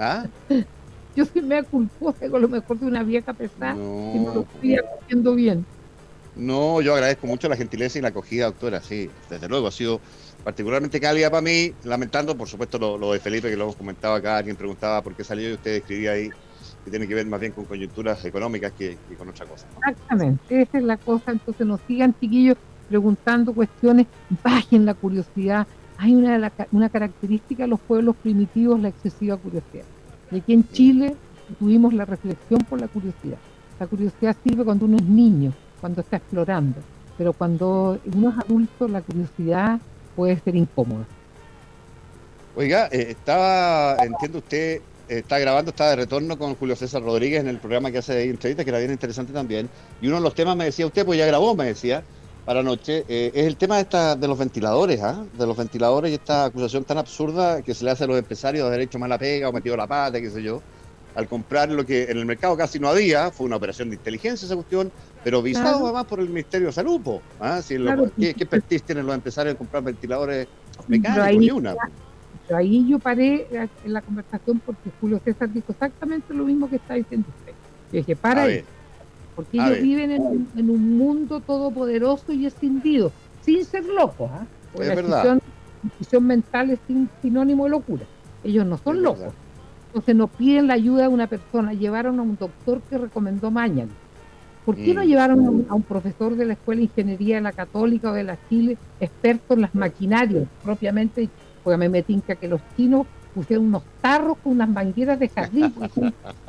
[0.00, 0.26] ¿Ah?
[1.14, 4.10] Yo soy me culposa con lo mejor de una vieja pesada no.
[4.12, 5.64] que no lo estoy haciendo bien.
[6.34, 10.00] No, yo agradezco mucho la gentileza y la acogida, doctora, sí, desde luego, ha sido
[10.44, 14.36] particularmente cálida para mí, lamentando por supuesto lo, de Felipe que lo hemos comentado acá,
[14.36, 16.28] alguien preguntaba por qué salió y usted escribía ahí
[16.84, 19.66] que tiene que ver más bien con coyunturas económicas que, con otra cosa.
[19.78, 22.58] Exactamente, esa es la cosa, entonces nos sigan chiquillos
[22.90, 24.06] preguntando cuestiones,
[24.44, 25.66] bajen la curiosidad.
[25.96, 29.86] Hay una, una característica de los pueblos primitivos, la excesiva curiosidad.
[30.30, 31.16] Y aquí en Chile
[31.58, 33.38] tuvimos la reflexión por la curiosidad.
[33.80, 36.80] La curiosidad sirve cuando uno es niño, cuando está explorando,
[37.16, 39.80] pero cuando uno es adulto, la curiosidad
[40.14, 41.06] puede ser incómoda.
[42.56, 47.48] Oiga, eh, estaba, entiendo usted, está grabando, está de retorno con Julio César Rodríguez en
[47.48, 49.68] el programa que hace entrevistas, que era bien interesante también.
[50.00, 52.04] Y uno de los temas me decía usted, pues ya grabó, me decía,
[52.44, 55.24] para anoche, eh, es el tema de, esta, de los ventiladores, ¿ah?
[55.32, 58.64] de los ventiladores y esta acusación tan absurda que se le hace a los empresarios
[58.64, 60.62] de haber hecho mala pega o metido la pata, qué sé yo,
[61.14, 64.46] al comprar lo que en el mercado casi no había, fue una operación de inteligencia
[64.46, 64.92] esa cuestión,
[65.24, 67.00] pero visado además por el Ministerio de Salud,
[67.40, 67.62] ¿ah?
[67.62, 67.76] si
[68.18, 70.46] ¿qué, ¿qué, tienen los empresarios en comprar ventiladores
[70.86, 71.24] mecánicos?
[71.24, 71.74] Ahí, una.
[72.46, 76.76] Pero ahí yo paré en la conversación porque Julio César dijo exactamente lo mismo que
[76.76, 77.52] está diciendo usted.
[77.90, 78.64] Yo dije, para ahí,
[79.34, 83.10] porque ellos viven en un, mundo todopoderoso y escindido,
[83.40, 84.46] sin ser locos, ¿ah?
[84.78, 85.40] es la verdad.
[86.20, 86.78] mental es
[87.22, 88.04] sinónimo de locura.
[88.44, 89.32] Ellos no son locos.
[89.86, 91.72] Entonces nos piden la ayuda de una persona.
[91.72, 93.90] Llevaron a un doctor que recomendó Mañana
[94.64, 95.06] ¿Por qué no mm.
[95.06, 98.38] llevaron a un, profesor de la Escuela de Ingeniería de la Católica o de la
[98.48, 101.28] Chile, experto en las maquinarias propiamente?
[101.62, 105.90] Porque me metí que los chinos pusieron unos tarros con unas mangueras de jardín, pues,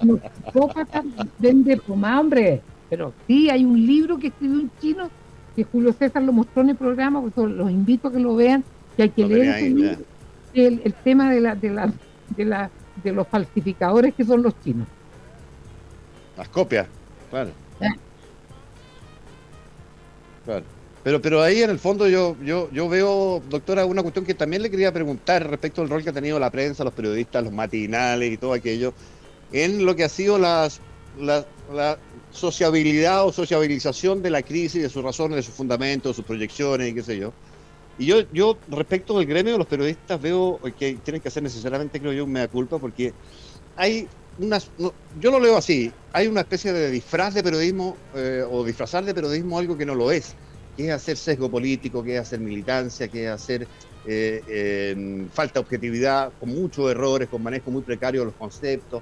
[0.01, 1.03] unos psicópatas
[1.39, 2.61] de pomada, hombre.
[2.89, 5.09] Pero sí, hay un libro que escribió un chino,
[5.55, 8.63] que Julio César lo mostró en el programa, pues los invito a que lo vean,
[8.95, 9.97] que hay que leer ese libro,
[10.53, 11.91] el, tema de, la, de, la,
[12.37, 12.69] de, la,
[13.03, 14.87] de los falsificadores que son los chinos.
[16.37, 16.87] Las copias,
[17.29, 17.49] claro.
[20.45, 20.67] Claro.
[21.01, 24.61] Pero, pero ahí en el fondo yo, yo, yo veo, doctora, una cuestión que también
[24.61, 28.31] le quería preguntar respecto al rol que ha tenido la prensa, los periodistas, los matinales
[28.31, 28.95] y todo aquello,
[29.49, 30.69] en lo que ha sido la,
[31.13, 36.25] la sociabilidad o sociabilización de la crisis, de sus razones, de sus fundamentos, de sus
[36.25, 37.35] proyecciones y qué sé yo.
[37.97, 41.99] Y yo, yo respecto del gremio de los periodistas veo que tienen que hacer necesariamente,
[42.01, 43.15] creo yo, un mea culpa, porque
[43.75, 44.69] hay unas,
[45.19, 49.13] yo lo leo así, hay una especie de disfraz de periodismo eh, o disfrazar de
[49.13, 50.33] periodismo algo que no lo es,
[50.75, 53.67] que es hacer sesgo político, que es hacer militancia, que es hacer
[54.05, 59.01] eh, falta de objetividad, con muchos errores, con manejo muy precario de los conceptos.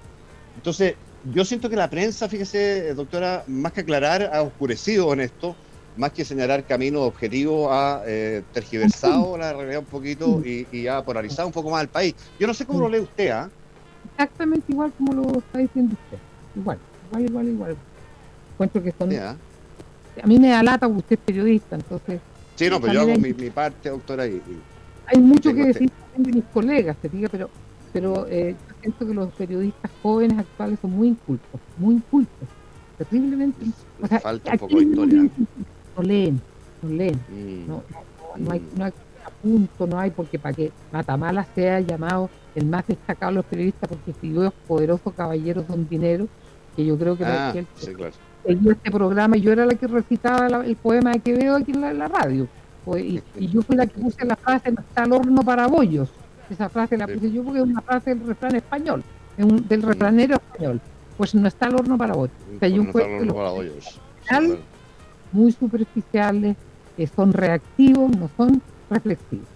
[0.55, 0.95] Entonces,
[1.31, 5.55] yo siento que la prensa, fíjese, doctora, más que aclarar, ha oscurecido en esto,
[5.95, 11.47] más que señalar camino objetivo, ha eh, tergiversado la realidad un poquito y, ha polarizado
[11.47, 12.15] un poco más al país.
[12.39, 13.49] Yo no sé cómo lo lee usted, ¿ah?
[14.13, 16.17] Exactamente igual como lo está diciendo usted.
[16.55, 16.77] Igual,
[17.09, 17.75] igual, igual, igual.
[18.53, 19.11] Encuentro que son...
[19.15, 22.21] A mí me da lata porque usted es periodista, entonces...
[22.55, 24.39] Sí, no, pero yo hago mi, parte, doctora, y...
[25.07, 27.49] hay mucho que decir de mis colegas, te diga, pero
[27.93, 32.49] pero eh, yo siento que los periodistas jóvenes actuales son muy incultos, muy incultos,
[32.97, 33.65] terriblemente.
[34.01, 35.29] O sea, Falta un poco de historia.
[35.95, 36.41] No leen,
[36.81, 37.67] no leen, mm.
[37.67, 37.83] no,
[38.37, 38.93] no, hay, no hay
[39.43, 43.89] punto, no hay, porque para que Matamala sea llamado el más destacado de los periodistas,
[43.89, 46.27] porque escribió Poderosos Caballeros Don Dinero,
[46.75, 48.13] que yo creo que, ah, sí, claro.
[48.45, 52.07] este programa y yo era la que recitaba el poema de Quevedo aquí en la,
[52.07, 52.47] radio.
[52.85, 56.09] Pues, y, y, yo fui la que puse la frase, está el horno para bollos
[56.53, 59.03] esa frase la puse yo porque es una frase del refrán español,
[59.37, 60.81] del refranero español.
[61.17, 62.31] Pues no está el horno para bollos.
[65.31, 66.55] muy superficiales,
[66.95, 69.47] que son reactivos, no son reflexivos.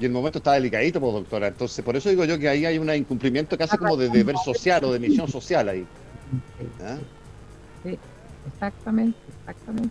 [0.00, 1.48] Y el momento está delicadito, pues, doctora.
[1.48, 4.82] Entonces, por eso digo yo que ahí hay un incumplimiento casi como de deber social
[4.84, 5.86] o de misión social ahí.
[6.82, 6.96] ¿Ah?
[7.82, 7.98] Sí,
[8.46, 9.90] exactamente, exactamente.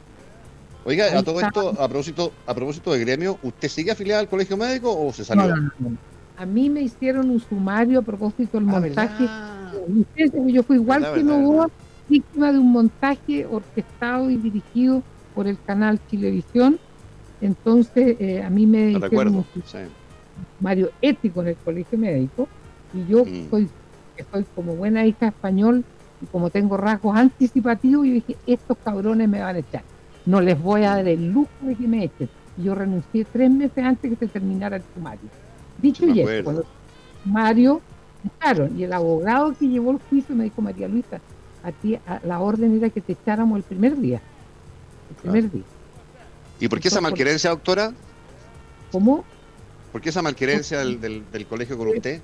[0.84, 4.58] Oiga, a todo esto, a propósito, a propósito de gremio, ¿usted sigue afiliado al colegio
[4.58, 5.54] médico o se salió?
[6.38, 9.26] a mí me hicieron un sumario a propósito del ah, montaje.
[10.48, 11.70] Yo fui igual que Novoa,
[12.08, 15.04] víctima de un montaje orquestado y dirigido
[15.36, 16.80] por el canal Chilevisión.
[17.42, 19.99] Entonces, eh, a mí me hicieron un sumario
[21.02, 22.48] ético en el colegio médico
[22.94, 23.70] y yo soy,
[24.32, 25.84] soy como buena hija español
[26.22, 29.84] y como tengo rasgos anticipativos, y dije, estos cabrones me van a echar.
[30.26, 32.30] No les voy a dar el lujo de que me echen.
[32.58, 35.30] Yo renuncié tres meses antes que se terminara el sumario.
[35.78, 36.68] Dicho y eso, cuando el
[37.24, 37.82] sumario,
[38.38, 41.22] claro, y el abogado que llevó el juicio me dijo, María Luisa,
[41.64, 44.22] a ti la orden era que te echáramos el primer día.
[45.10, 45.64] El primer día.
[46.60, 47.94] ¿Y por qué esa malquerencia, doctora?
[48.92, 49.24] ¿Cómo?
[49.92, 52.22] ¿Por qué esa malquerencia del, del, colegio con usted?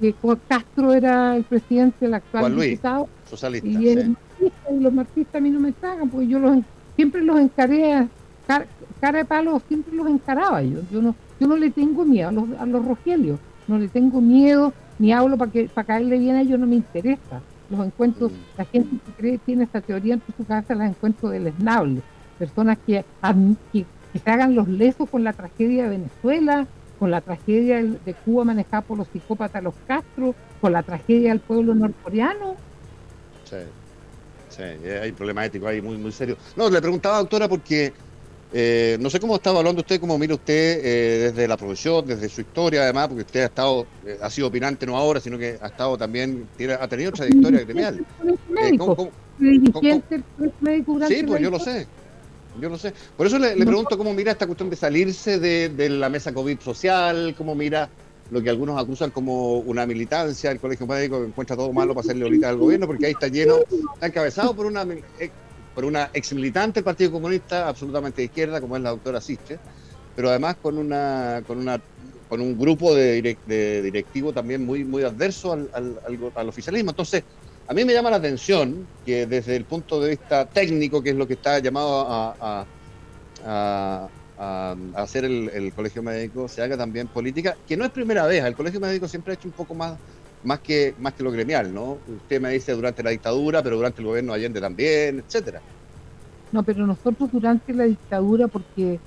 [0.00, 0.14] Que
[0.48, 2.80] Castro era el presidente del actual Juan Luis,
[3.28, 3.68] socialista.
[3.68, 4.16] Y,
[4.80, 6.58] los marxistas a mí no me tragan, porque yo los,
[6.96, 8.06] siempre los encaré,
[9.00, 10.80] cara de palo, siempre los encaraba yo.
[10.90, 14.20] Yo no, yo no le tengo miedo a los, a los Rogelios, no le tengo
[14.20, 17.40] miedo, ni hablo para que para caerle bien a ellos, no me interesa.
[17.70, 18.58] Los encuentros, mm.
[18.58, 22.02] la gente que cree tiene esta teoría en su casa, las encuentro deleznables.
[22.38, 23.04] Personas que,
[23.72, 26.66] que, que se hagan los lesos con la tragedia de Venezuela,
[26.98, 31.40] con la tragedia de Cuba manejada por los psicópatas los Castro, con la tragedia del
[31.40, 32.56] pueblo norcoreano.
[33.44, 33.56] Sí,
[34.48, 36.38] sí, hay problemas éticos ahí muy, muy serios.
[36.56, 37.92] No, le preguntaba, doctora, porque
[38.52, 42.28] eh, no sé cómo está hablando usted, cómo mira usted eh, desde la profesión, desde
[42.28, 45.58] su historia, además, porque usted ha estado, eh, ha sido opinante no ahora, sino que
[45.60, 48.06] ha estado también, tiene, ha tenido trayectoria gremial.
[48.78, 49.10] ¿cómo,
[51.08, 51.86] sí, pues yo lo sé.
[52.60, 52.92] Yo no sé.
[53.16, 57.34] Por eso le, pregunto cómo mira esta cuestión de salirse de, la mesa COVID social,
[57.36, 57.88] cómo mira
[58.30, 62.04] lo que algunos acusan como una militancia, el colegio médico que encuentra todo malo para
[62.04, 63.58] hacerle ahorita al gobierno, porque ahí está lleno,
[63.94, 64.82] está encabezado por una
[65.20, 65.30] eh,
[65.74, 69.58] por una ex militante del Partido Comunista absolutamente de izquierda, como es la doctora Siche,
[70.16, 71.80] pero además con una con una
[72.28, 73.36] con un grupo de,
[73.82, 75.70] directivo también muy muy adverso al,
[76.34, 76.90] al oficialismo.
[76.90, 77.22] Entonces,
[77.68, 81.16] a mí me llama la atención que desde el punto de vista técnico, que es
[81.16, 82.66] lo que está llamado a,
[84.94, 88.80] hacer el, colegio médico, se haga también política, que no es primera vez, el colegio
[88.80, 89.98] médico siempre ha hecho un poco más,
[90.44, 91.98] más, que, más que lo gremial, ¿no?
[92.06, 95.60] Usted me dice durante la dictadura, pero durante el gobierno de Allende también, etcétera.
[96.52, 99.00] No, pero nosotros durante la dictadura, porque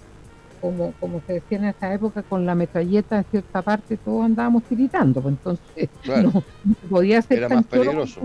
[0.62, 4.64] como, como se decía en esa época, con la metralleta en cierta parte todos andábamos
[4.64, 6.44] tiritando, pues entonces no,
[6.90, 8.22] podía ser tan más peligroso.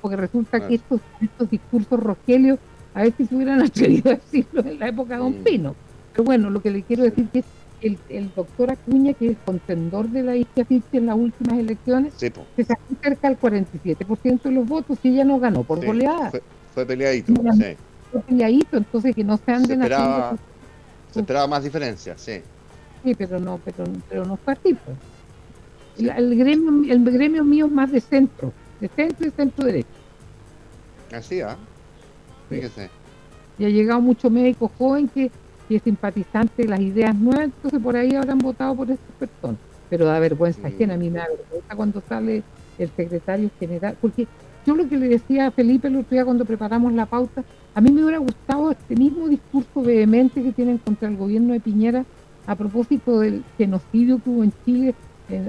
[0.00, 2.58] porque resulta que estos, estos discursos rogelios
[2.94, 5.44] a veces se hubieran atrevido a decirlo en la época de Don mm.
[5.44, 5.74] Pino.
[6.12, 7.44] Pero bueno, lo que le quiero decir es que
[7.80, 12.30] el, el doctor Acuña, que es contendor de la isla en las últimas elecciones, se
[12.64, 16.32] sacó cerca del 47% de los votos y ella no ganó por goleada.
[16.74, 17.76] Fue, peleadito, sí.
[18.10, 20.38] Fue peleadito, entonces que no se anden haciendo
[21.18, 22.40] se esperaba más diferencia, sí.
[23.02, 24.74] Sí, pero no, pero, pero no fue así.
[24.74, 24.96] Pues.
[26.16, 29.88] El, gremio, el gremio mío es más de centro, de centro y centro derecho.
[31.12, 31.56] Así, ¿ah?
[32.48, 32.88] Fíjese.
[33.58, 35.32] Y ha llegado mucho médico joven que,
[35.68, 39.58] es simpatizante de las ideas nuevas, entonces por ahí habrán votado por estas personas.
[39.90, 40.90] Pero da vergüenza mm.
[40.90, 42.44] a mí me da vergüenza cuando sale
[42.78, 44.28] el secretario general, porque
[44.68, 47.42] yo lo que le decía a Felipe el otro día cuando preparamos la pauta,
[47.74, 51.60] a mí me hubiera gustado este mismo discurso vehemente que tienen contra el gobierno de
[51.60, 52.04] Piñera
[52.46, 54.94] a propósito del genocidio que hubo en Chile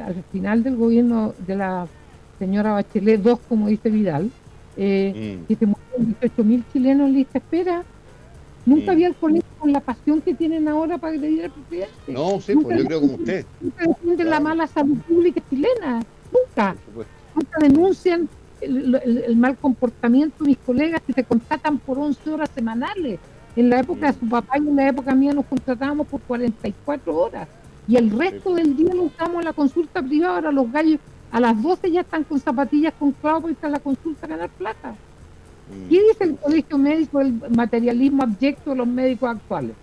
[0.05, 1.87] al final del gobierno de la
[2.37, 4.31] señora Bachelet, dos como dice Vidal,
[4.77, 5.47] eh, mm.
[5.47, 7.83] que se murieron 18 mil chilenos en lista espera.
[8.65, 8.89] Nunca mm.
[8.89, 11.93] había el colegio con la pasión que tienen ahora para agredir al presidente.
[12.07, 13.45] No, sí, pues yo creo como usted.
[13.59, 16.01] Nunca defienden la mala salud pública chilena.
[16.31, 16.75] Nunca.
[17.35, 18.29] Nunca denuncian
[18.61, 23.19] el, mal comportamiento de mis colegas que se contratan por 11 horas semanales.
[23.55, 27.15] En la época de su papá y en la época mía nos contratábamos por 44
[27.15, 27.47] horas.
[27.87, 30.35] Y el resto del día lo usamos en la consulta privada.
[30.35, 30.99] Ahora los gallos
[31.31, 34.91] a las 12 ya están con zapatillas con clavos para la consulta a ganar plata.
[34.91, 35.89] Mm.
[35.89, 39.75] ¿Qué dice el colegio médico del materialismo abyecto de los médicos actuales?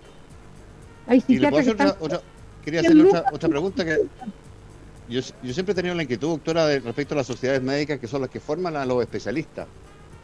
[1.05, 1.65] Hay psiquiatras
[2.63, 3.97] quería hacerle otra, otra pregunta que
[5.09, 8.29] yo, siempre he tenido la inquietud, doctora, respecto a las sociedades médicas que son las
[8.29, 9.67] que forman a los especialistas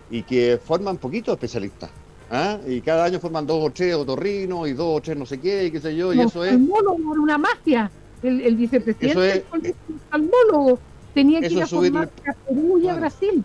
[0.09, 1.89] y que forman poquitos especialistas.
[2.31, 2.57] ¿ah?
[2.67, 5.65] Y cada año forman dos o tres otorrinos y dos o tres no sé qué
[5.65, 6.55] y qué sé yo, y eso es...
[6.55, 7.89] una magia.
[8.21, 10.79] El, el vicepresidente es, oftalmólogo
[11.13, 13.43] tenía que ir a formar a Perú y a Brasil.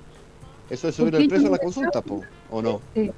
[0.70, 2.02] Eso es subir el precio a las consultas,
[2.50, 2.80] ¿o no?
[2.94, 3.10] y,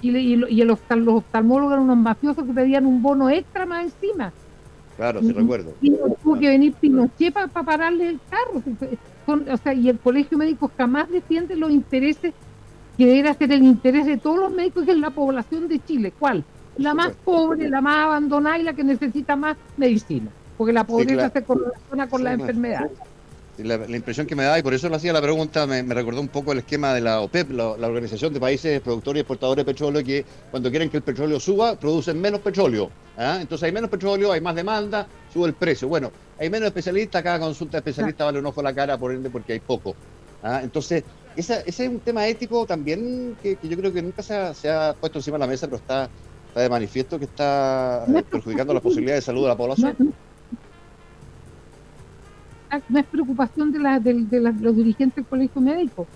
[0.00, 4.32] y, y los oftalmólogos eran unos mafiosos que pedían un bono extra más encima.
[4.98, 5.72] Claro, sí recuerdo.
[5.80, 5.92] Y
[6.22, 8.62] tuvo que venir Pinochet para pararle el carro.
[9.52, 12.34] o sea, y el colegio médico jamás defiende los intereses
[12.98, 16.12] que debe ser el interés de todos los médicos, que es la población de Chile.
[16.18, 16.44] ¿Cuál?
[16.76, 20.30] La más pobre, la más abandonada y la que necesita más medicina.
[20.56, 22.90] Porque la pobreza se correlaciona con la enfermedad
[23.64, 26.28] la, impresión que me da, y por eso lo hacía la pregunta, me, recordó un
[26.28, 30.04] poco el esquema de la OPEP, la, Organización de Países Productores y Exportadores de Petróleo,
[30.04, 32.90] que cuando quieren que el petróleo suba, producen menos petróleo.
[33.18, 33.38] ¿Ah?
[33.40, 35.88] Entonces hay menos petróleo, hay más demanda, sube el precio.
[35.88, 39.12] Bueno, hay menos especialistas, cada consulta de especialista vale un ojo a la cara, por
[39.12, 39.94] ende, porque hay poco.
[40.42, 40.60] ¿ah?
[40.62, 41.04] Entonces,
[41.36, 45.36] ese es un tema ético también que, yo creo que nunca se ha, puesto encima
[45.36, 46.08] de la mesa, pero está,
[46.48, 49.94] está de manifiesto que está eh, perjudicando las posibilidades de salud de la población.
[49.98, 50.12] No,
[52.98, 56.06] es preocupación de, la, de, los dirigentes del colegio médico.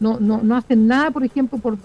[0.00, 1.78] No, no, no hacen nada, por ejemplo, por,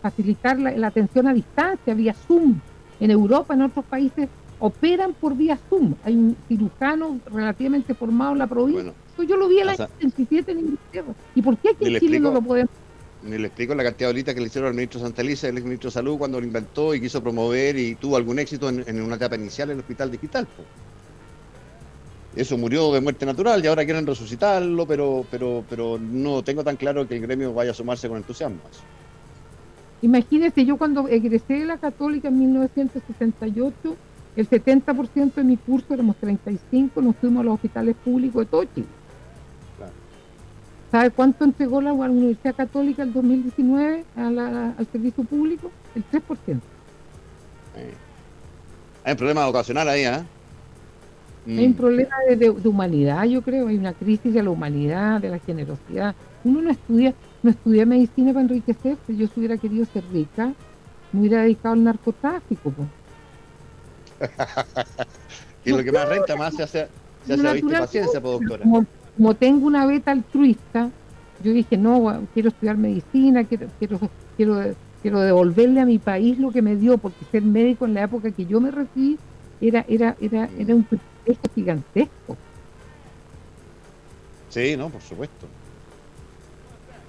[0.00, 2.60] facilitar la, atención a distancia, vía Zoom.
[3.02, 4.28] En Europa, en otros países,
[4.60, 5.96] operan por vía Zoom.
[6.04, 8.92] Hay un cirujano relativamente formado en la provincia.
[9.18, 11.12] yo lo vi el año 77 en Inglaterra.
[11.34, 12.70] ¿Y por qué aquí en Chile no lo podemos?
[13.24, 15.64] Ni le explico la cantidad de bolitas que le hicieron al ministro Santeliza, el ex
[15.64, 19.16] ministro de Salud, cuando lo inventó y quiso promover y tuvo algún éxito en, una
[19.16, 20.46] etapa inicial en el hospital digital.
[22.36, 26.76] Eso murió de muerte natural y ahora quieren resucitarlo, pero, pero, pero no tengo tan
[26.76, 28.60] claro que el gremio vaya a sumarse con entusiasmo.
[30.02, 33.96] Imagínese, yo cuando egresé de la Católica en 1968,
[34.34, 38.64] el 70% de mi curso, éramos 35, nos fuimos a los hospitales públicos de todo
[38.64, 38.86] Chile.
[40.90, 45.70] ¿Sabe cuánto entregó la Universidad Católica el 2019 al servicio público?
[45.94, 46.60] El 3%.
[49.04, 50.22] Hay un problema vocacional ahí, ¿eh?
[51.46, 51.74] Hay un mm.
[51.74, 53.68] problema de, humanidad, yo creo.
[53.68, 56.14] Hay una crisis de la humanidad, de la generosidad.
[56.44, 57.14] Uno no estudia,
[57.44, 59.16] no estudia medicina para enriquecerse.
[59.16, 60.52] Yo si hubiera querido ser rica,
[61.12, 62.72] me hubiera dedicado al narcotráfico.
[65.64, 66.88] y lo que más renta, más se hace,
[67.26, 68.66] se hace paciencia, doctora
[69.16, 70.90] como tengo una beta altruista,
[71.44, 73.98] yo dije, no, quiero estudiar medicina, quiero, quiero,
[74.36, 78.04] quiero, quiero devolverle a mi país lo que me dio, porque ser médico en la
[78.04, 79.18] época que yo me recibí
[79.60, 82.36] era, era, era, era un privilegio gigantesco.
[84.48, 85.46] Sí, no, por supuesto.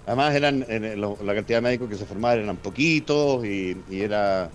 [0.06, 4.50] Además eran la cantidad de médicos que se formaban eran poquitos y, era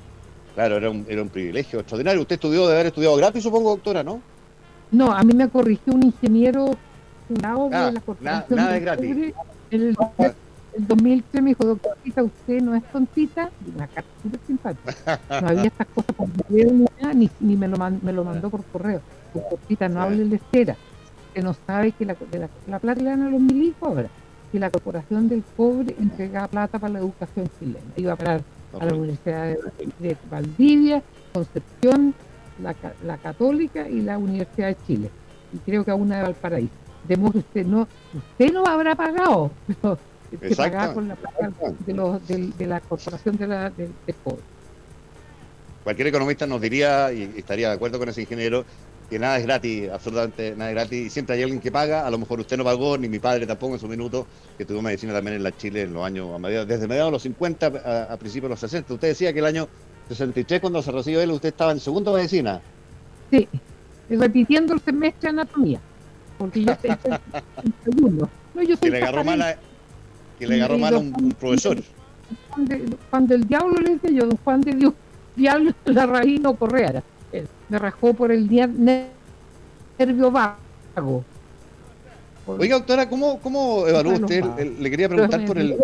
[0.55, 2.21] claro, era un, era un privilegio extraordinario.
[2.21, 4.21] Usted estudió de haber estudiado gratis, supongo, doctora, ¿no?
[4.91, 6.77] No, a mí me corrigió un ingeniero
[7.43, 7.93] Ah,
[8.51, 9.35] nada es gratis.
[9.71, 9.97] El,
[10.75, 15.21] el 2003 me dijo, doctorita, usted no es tontita, una carta súper simpática.
[15.41, 16.73] No había estas cosas por correo
[17.15, 19.01] ni, ni me, lo me lo mandó por correo.
[19.35, 20.77] Doctorita, no hable de espera.
[21.35, 24.09] Que no sabe que la, de la, plata le dan a los milicos ahora.
[24.53, 27.81] Que la Corporación del Cobre entregaba plata para la educación chilena.
[27.97, 28.43] Iba a parar
[28.79, 29.57] a la Universidad
[29.99, 32.15] de, Valdivia, Concepción,
[32.63, 32.75] la,
[33.05, 35.11] la Católica y la Universidad de Chile.
[35.53, 36.89] Y creo que a una de Valparaíso
[37.35, 39.99] usted no, usted no habrá pagado, pero
[40.31, 41.51] que pagar con la plata
[41.87, 43.93] de, los, de, la corporación de la, del,
[45.85, 48.65] Cualquier economista nos diría, y estaría de acuerdo con ese ingeniero,
[49.09, 52.11] que nada es gratis, absolutamente nada es gratis, y siempre hay alguien que paga, a
[52.11, 55.13] lo mejor usted no pagó, ni mi padre tampoco en su minuto, que tuvo medicina
[55.13, 57.67] también en la Chile en los años, desde mediados de los 50
[58.11, 58.95] a, principios de los 60.
[58.95, 59.69] Usted decía que el año
[60.09, 62.61] 63, cuando se recibió él, usted estaba en segundo medicina.
[63.31, 63.49] Sí,
[64.11, 65.81] repitiendo el semestre de anatomía
[66.39, 66.91] porque yo estoy
[67.65, 68.31] en segundo.
[68.55, 69.57] No, yo soy que le agarró mal
[70.39, 71.79] que le agarró mal un, un, profesor.
[73.11, 74.95] Juan, del Diablo le decía yo, Juan de Dios,
[75.35, 77.03] Diablo la raíz no correa.
[77.69, 81.25] Me rajó por el nervio vago.
[82.47, 84.43] Oiga, doctora, ¿cómo, cómo evalúa usted?
[84.79, 85.77] le quería preguntar por el.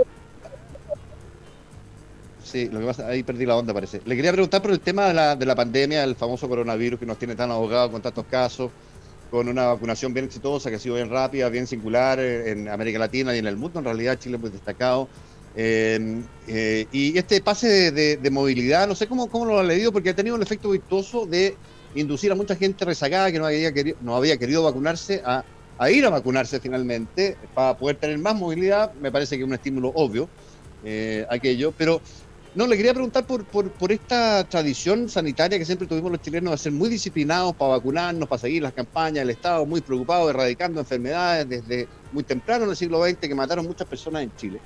[2.43, 4.01] Sí, lo que pasa, ahí perdí la onda, parece.
[4.05, 7.07] Le quería preguntar por el tema de la, de la pandemia, el famoso coronavirus que
[7.07, 8.71] nos tiene tan ahogados con tantos casos
[9.35, 13.35] con una vacunación bien exitosa, que ha sido bien rápida, bien singular en América Latina
[13.35, 13.81] y en el mundo.
[13.81, 15.09] En realidad Chile muy destacado.
[15.57, 20.11] Eh, eh, y este pase de, movilidad, no sé cómo, cómo lo ha leído, porque
[20.11, 21.57] ha tenido un efecto virtuoso de
[21.95, 25.45] inducir a mucha gente rezagada que no había querido, no había querido vacunarse a,
[25.91, 28.93] ir a vacunarse finalmente para poder tener más movilidad.
[28.95, 30.29] Me parece que es un estímulo obvio
[30.85, 32.01] eh, aquello, pero
[32.55, 36.53] no, le quería preguntar por, por, por, esta tradición sanitaria que siempre tuvimos los chilenos
[36.53, 40.81] de ser muy disciplinados para vacunarnos, para seguir las campañas del Estado, muy preocupados, erradicando
[40.81, 44.61] enfermedades desde muy temprano en el siglo XX que mataron muchas personas en Chile.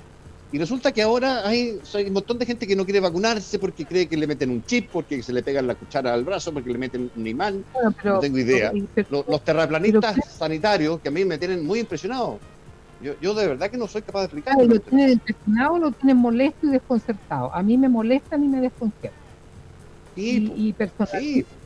[0.51, 4.07] Y resulta que ahora hay, un montón de gente que no quiere vacunarse porque cree
[4.07, 6.79] que le meten un chip, porque se le pegan la cuchara al brazo, porque le
[6.79, 7.63] meten un imán.
[8.03, 8.71] no tengo idea.
[9.09, 12.39] los, terraplanistas sanitarios que a mí me tienen muy impresionado.
[13.01, 14.55] Yo, yo de verdad que no soy capaz de explicar.
[14.57, 17.53] lo tienen impresionado, lo tienen molesto y desconcertado.
[17.53, 19.21] A mí me molestan y me desconciertan.
[20.15, 20.75] y, y,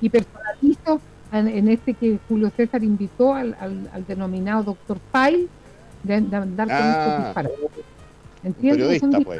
[0.02, 5.48] y personalizo en, este que Julio César invitó al, al, denominado doctor Pyle
[6.04, 7.34] de, andar con ah, estos
[8.44, 9.02] ¿Entiendes?
[9.24, 9.39] Pues.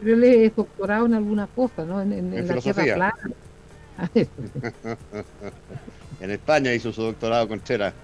[0.00, 2.00] Pero él es doctorado en alguna cosa, ¿no?
[2.00, 3.14] En, en, la Tierra plana.
[6.20, 7.94] En España hizo su doctorado con Chera.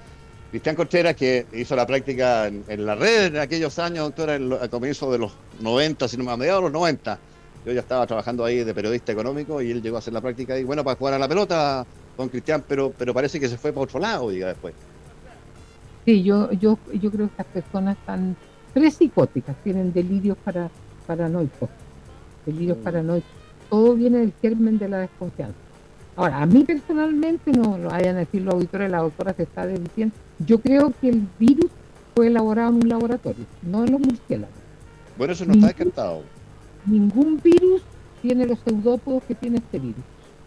[0.50, 4.70] Cristian Contreras, que hizo la práctica en, la red en aquellos años, doctora, en al
[4.70, 7.18] comienzo de los 90, sino a mediados de los 90.
[7.66, 10.58] Yo ya estaba trabajando ahí de periodista económico y él llegó a hacer la práctica
[10.58, 11.84] y bueno, para jugar a la pelota
[12.16, 14.72] con Cristian, pero, pero parece que se fue para otro lado, diga después.
[16.06, 18.36] Sí, yo, yo, yo creo que estas personas están
[18.84, 20.70] psicóticas, tienen delirios para,
[21.06, 21.68] paranoicos,
[22.44, 22.82] delirios mm.
[22.82, 23.30] paranoicos.
[23.70, 25.56] todo viene del germen de la desconfianza.
[26.16, 29.66] Ahora, a mí personalmente, no lo vayan a decir los auditores, la doctora se está
[29.66, 31.70] diciendo, yo creo que el virus
[32.14, 34.56] fue elaborado en un laboratorio, no en los murciélagos.
[35.18, 36.22] Bueno, eso no está descartado.
[36.86, 37.82] Ningún virus
[38.22, 40.04] tiene los pseudópodos que tiene este virus.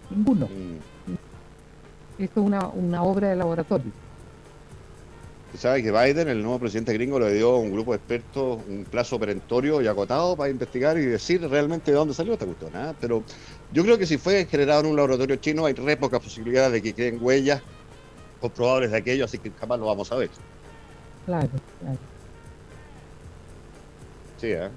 [0.09, 0.47] Ninguno.
[0.47, 2.23] Mm.
[2.23, 3.91] Esto es una, una obra de laboratorio.
[5.50, 8.60] Usted sabe que Biden, el nuevo presidente gringo, le dio a un grupo de expertos
[8.68, 12.72] un plazo perentorio y acotado para investigar y decir realmente de dónde salió esta cuestión.
[13.02, 13.24] Pero
[13.72, 16.84] yo creo que si fue generado en un laboratorio chino, hay re pocas posibilidades de
[16.84, 17.64] que queden huellas
[18.39, 20.30] comprobables de aquello, así que jamás lo vamos a ver.
[21.26, 21.97] Claro, claro.
[24.38, 24.70] Sí, ¿eh?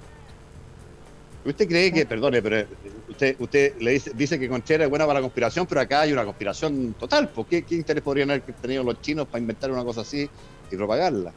[1.45, 2.65] ¿Usted cree que, perdone, pero
[3.09, 6.13] usted usted le dice, dice que Conchera es buena para la conspiración, pero acá hay
[6.13, 7.29] una conspiración total?
[7.29, 10.27] ¿Por qué, qué interés podrían haber tenido los chinos para inventar una cosa así
[10.73, 11.31] y propagarla.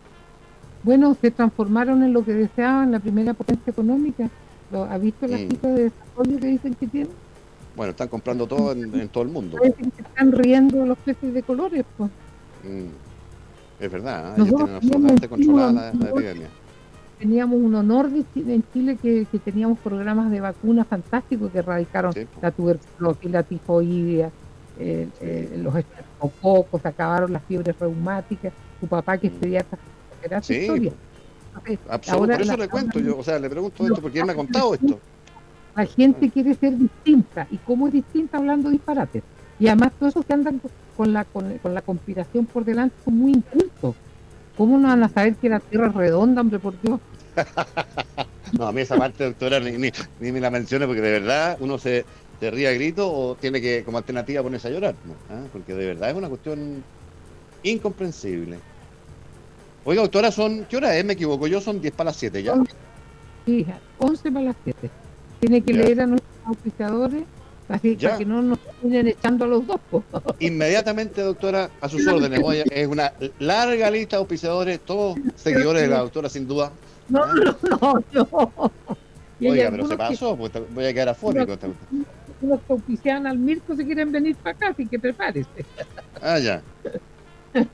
[0.83, 4.31] Bueno, se transformaron en lo que deseaban, la primera potencia económica.
[4.73, 5.49] ¿Ha visto las mm.
[5.49, 7.13] cifras de desarrollo que dicen que tienen?
[7.77, 9.59] Bueno, están comprando todo en, todo el mundo.
[9.63, 12.11] están riendo los peces de colores, pues.
[12.65, 13.83] Mm.
[13.83, 14.43] Es verdad, ¿eh?
[14.43, 16.49] ellos tienen absolutamente controlada la, epidemia.
[17.19, 18.25] Teníamos un honor de
[18.55, 24.31] en Chile que, teníamos programas de vacunas fantásticos que erradicaron la tuberculosis, la tifoidea,
[24.79, 29.65] eh, eh, los estreptococos, acabaron las fiebres reumáticas tu papá que estudia
[30.23, 30.55] era sí.
[30.55, 30.93] historia.
[32.15, 34.75] por eso le cuento yo, o sea, le pregunto esto porque él me ha contado
[34.75, 34.99] esto.
[35.75, 39.23] La gente quiere ser distinta, y cómo es distinta hablando disparates.
[39.59, 40.61] Y además todos esos que andan
[40.97, 43.95] con la, con, la conspiración por delante son muy incultos.
[44.57, 46.99] ¿Cómo no van a saber que la Tierra es redonda, hombre, por Dios?
[48.59, 51.59] no, a mí esa parte, doctora, ni, ni, ni me la mencione porque de verdad
[51.61, 52.07] uno se,
[52.41, 54.95] se ríe a grito o tiene que como alternativa ponerse a llorar,
[55.31, 55.43] ¿Ah?
[55.53, 56.83] porque de verdad es una cuestión
[57.71, 58.59] incomprensible.
[59.85, 61.05] Oiga, doctora, son, ¿qué hora es?
[61.05, 62.55] Me equivoco, yo son 10 para las 7 ya.
[63.45, 63.67] Sí,
[63.99, 64.91] 11 para las 7.
[65.41, 67.25] Tiene que leer a nuestros auspiciadores
[67.69, 69.81] así para que no nos vayan echando a los dos.
[70.41, 72.41] Inmediatamente, doctora, a sus órdenes.
[72.71, 76.73] es una larga lista de auspiciadores, todos seguidores de la doctora, sin duda.
[77.09, 78.73] No, no, no, no.
[79.41, 81.57] Oiga, pero se pasó, pues voy a quedar afónico.
[82.43, 85.65] Los que auspician al Mirko se quieren venir para acá, así que prepárese.
[86.21, 86.63] Ah, ya.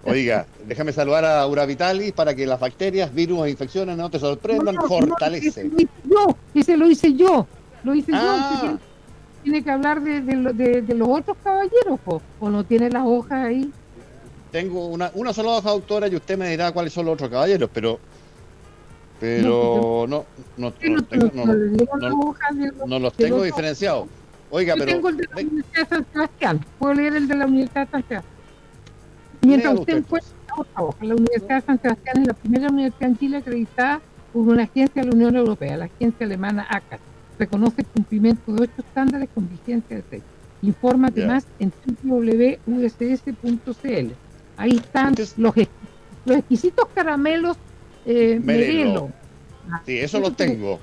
[0.04, 4.76] Oiga, déjame saludar a Uravitalis para que las bacterias, virus e infecciones no te sorprendan.
[4.76, 5.64] Fortalece.
[6.04, 7.46] No, yo, ese lo hice yo.
[7.84, 8.18] Lo hice yo.
[8.20, 8.78] Ah.
[9.42, 13.72] Tiene, que hablar de, los otros caballeros, o no tiene las hojas ahí.
[14.52, 17.68] Tengo una, una sola hoja, doctora, y usted me dirá cuáles son los otros caballeros,
[17.72, 17.98] pero
[19.22, 20.26] pero no,
[20.56, 21.30] no, no, tengo,
[22.86, 24.08] no, los tengo diferenciados.
[24.50, 24.86] Oiga, pero.
[24.86, 26.66] Tengo el de la Universidad de San Sebastián.
[26.80, 28.31] Puedo leer el de la Universidad de San Sebastián.
[29.42, 30.30] Mientras usted encuentra
[31.00, 34.00] la Universidad de San Sebastián es la primera universidad en Chile acreditada
[34.32, 37.00] por una agencia de la Unión Europea, la agencia alemana ACAS.
[37.38, 40.22] Reconoce el cumplimiento de ocho estándares con vigencia de seis.
[40.62, 41.72] Infórmate más en
[42.04, 42.66] www.uss.cl.
[44.56, 45.36] Ahí están los,
[46.24, 47.56] los exquisitos caramelos
[48.04, 49.10] eh, Merelo.
[49.86, 50.78] Sí, eso lo tengo.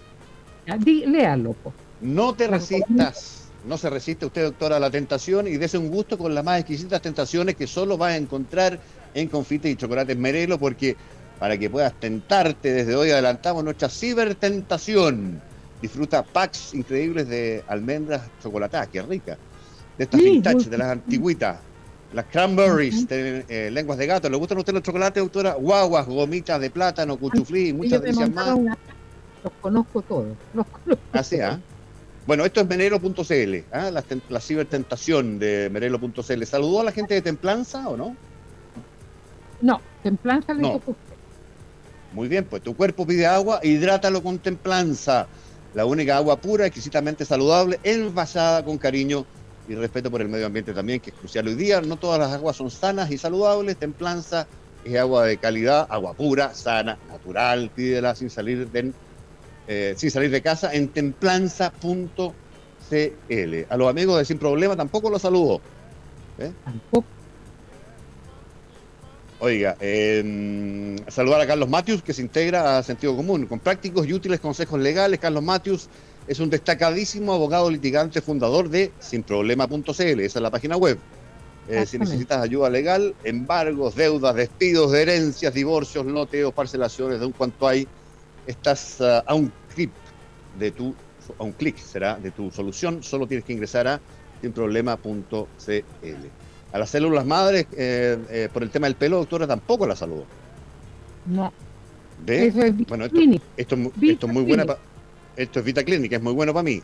[0.66, 1.56] léalo.
[2.02, 6.18] No te resistas no se resiste usted, doctora, a la tentación y dese un gusto
[6.18, 8.80] con las más exquisitas tentaciones que solo vas a encontrar
[9.14, 10.96] en confites y chocolates Merelo, porque
[11.40, 15.42] para que puedas tentarte, desde hoy adelantamos nuestra cibertentación.
[15.82, 19.38] Disfruta packs increíbles de almendras chocolatadas, qué rica.
[19.98, 21.60] De estas vintage, de las antiguitas.
[22.12, 24.30] Las cranberries, eh, lenguas de gato.
[24.30, 25.54] ¿Le gustan a usted los chocolates, doctora?
[25.54, 28.58] Guaguas, gomitas de plátano, cuchuflí y muchas delicias más.
[29.44, 30.28] Los conozco todos.
[30.54, 31.60] Los conozco Así, ¿ah?
[32.30, 33.90] Bueno, esto es menelo.cl, ¿ah?
[33.90, 36.46] la, la, cibertentación de menelo.cl.
[36.46, 38.16] ¿Saludó a la gente de Templanza o no?
[39.62, 40.80] No, Templanza le no.
[42.14, 45.26] Muy bien, pues tu cuerpo pide agua, hidrátalo con Templanza.
[45.74, 49.26] La única agua pura, exquisitamente saludable, envasada con cariño
[49.68, 51.82] y respeto por el medio ambiente también, que es crucial hoy día.
[51.82, 53.76] No todas las aguas son sanas y saludables.
[53.78, 54.46] Templanza
[54.86, 57.72] es agua de calidad, agua pura, sana, natural.
[57.74, 58.94] Pídela sin salir de
[59.72, 62.34] eh, sin salir de casa en templanza.cl.
[63.70, 65.62] A los amigos de Sin Problema tampoco los saludo.
[66.40, 66.52] ¿eh?
[66.66, 67.06] Tampoco.
[69.38, 74.14] Oiga, eh, saludar a Carlos Matius, que se integra a Sentido Común, con prácticos y
[74.14, 75.20] útiles consejos legales.
[75.20, 75.88] Carlos Matius
[76.28, 80.98] es un destacadísimo abogado litigante fundador de sinproblema.cl, esa es la página web.
[81.86, 87.68] si necesitas ayuda legal, embargos, deudas, despidos, de herencias, divorcios, loteos, parcelaciones, de un cuanto
[87.68, 87.88] hay,
[88.48, 89.92] estás uh, a un clic
[90.58, 90.96] de tu
[91.38, 94.00] a un clic será de tu solución, solo tienes que ingresar a
[94.42, 95.26] sinproblema.cl.
[96.72, 100.26] A las células madres, eh, eh, por el tema del pelo, doctora, tampoco la saludo.
[101.26, 101.54] No.
[102.88, 103.20] Bueno, esto,
[103.58, 104.66] esto, esto, es muy buena
[105.36, 106.82] esto es Vita Clínica, es muy bueno para mí.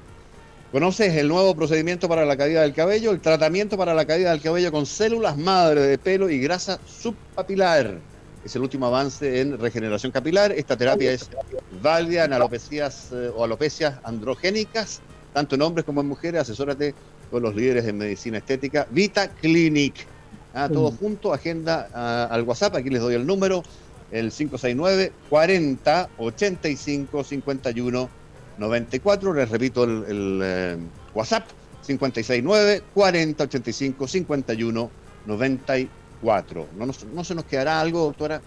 [0.71, 3.11] ¿Conoces el nuevo procedimiento para la caída del cabello?
[3.11, 7.99] El tratamiento para la caída del cabello con células madre de pelo y grasa subpapilar.
[8.45, 10.51] Es el último avance en regeneración capilar.
[10.51, 11.31] Esta terapia es
[11.81, 15.01] válida en alopecias eh, o alopecias androgénicas,
[15.33, 16.41] tanto en hombres como en mujeres.
[16.41, 16.93] Asesórate
[17.31, 18.87] con los líderes en medicina estética.
[18.91, 20.05] Vita Clinic.
[20.53, 22.75] Ah, todo junto, agenda ah, al WhatsApp.
[22.75, 23.63] Aquí les doy el número:
[24.11, 28.09] el 569 40 85 51
[28.59, 29.33] 94.
[29.33, 30.77] Les repito el, eh,
[31.15, 31.47] WhatsApp,
[31.83, 34.91] 569 40 85 51
[35.25, 36.04] 94.
[36.21, 38.41] ¿No, ¿No se nos quedará algo, doctora?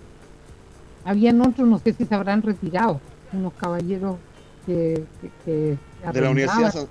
[1.05, 3.01] Habían otros, no sé si se habrán retirado,
[3.33, 4.17] unos caballeros
[4.67, 5.05] que...
[5.47, 5.79] de
[6.21, 6.89] la Universidad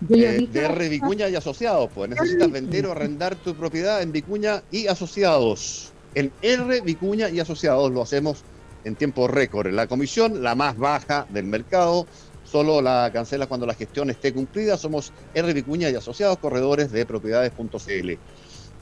[0.00, 0.88] de, de R.
[0.88, 5.92] Vicuña y Asociados, pues necesitas vender o arrendar tu propiedad en Vicuña y Asociados.
[6.14, 6.80] En R.
[6.82, 8.44] Vicuña y Asociados lo hacemos
[8.84, 9.72] en tiempo récord.
[9.72, 12.06] La comisión, la más baja del mercado,
[12.44, 14.76] solo la cancela cuando la gestión esté cumplida.
[14.76, 15.52] Somos R.
[15.52, 18.12] Vicuña y Asociados, corredores de propiedades.cl.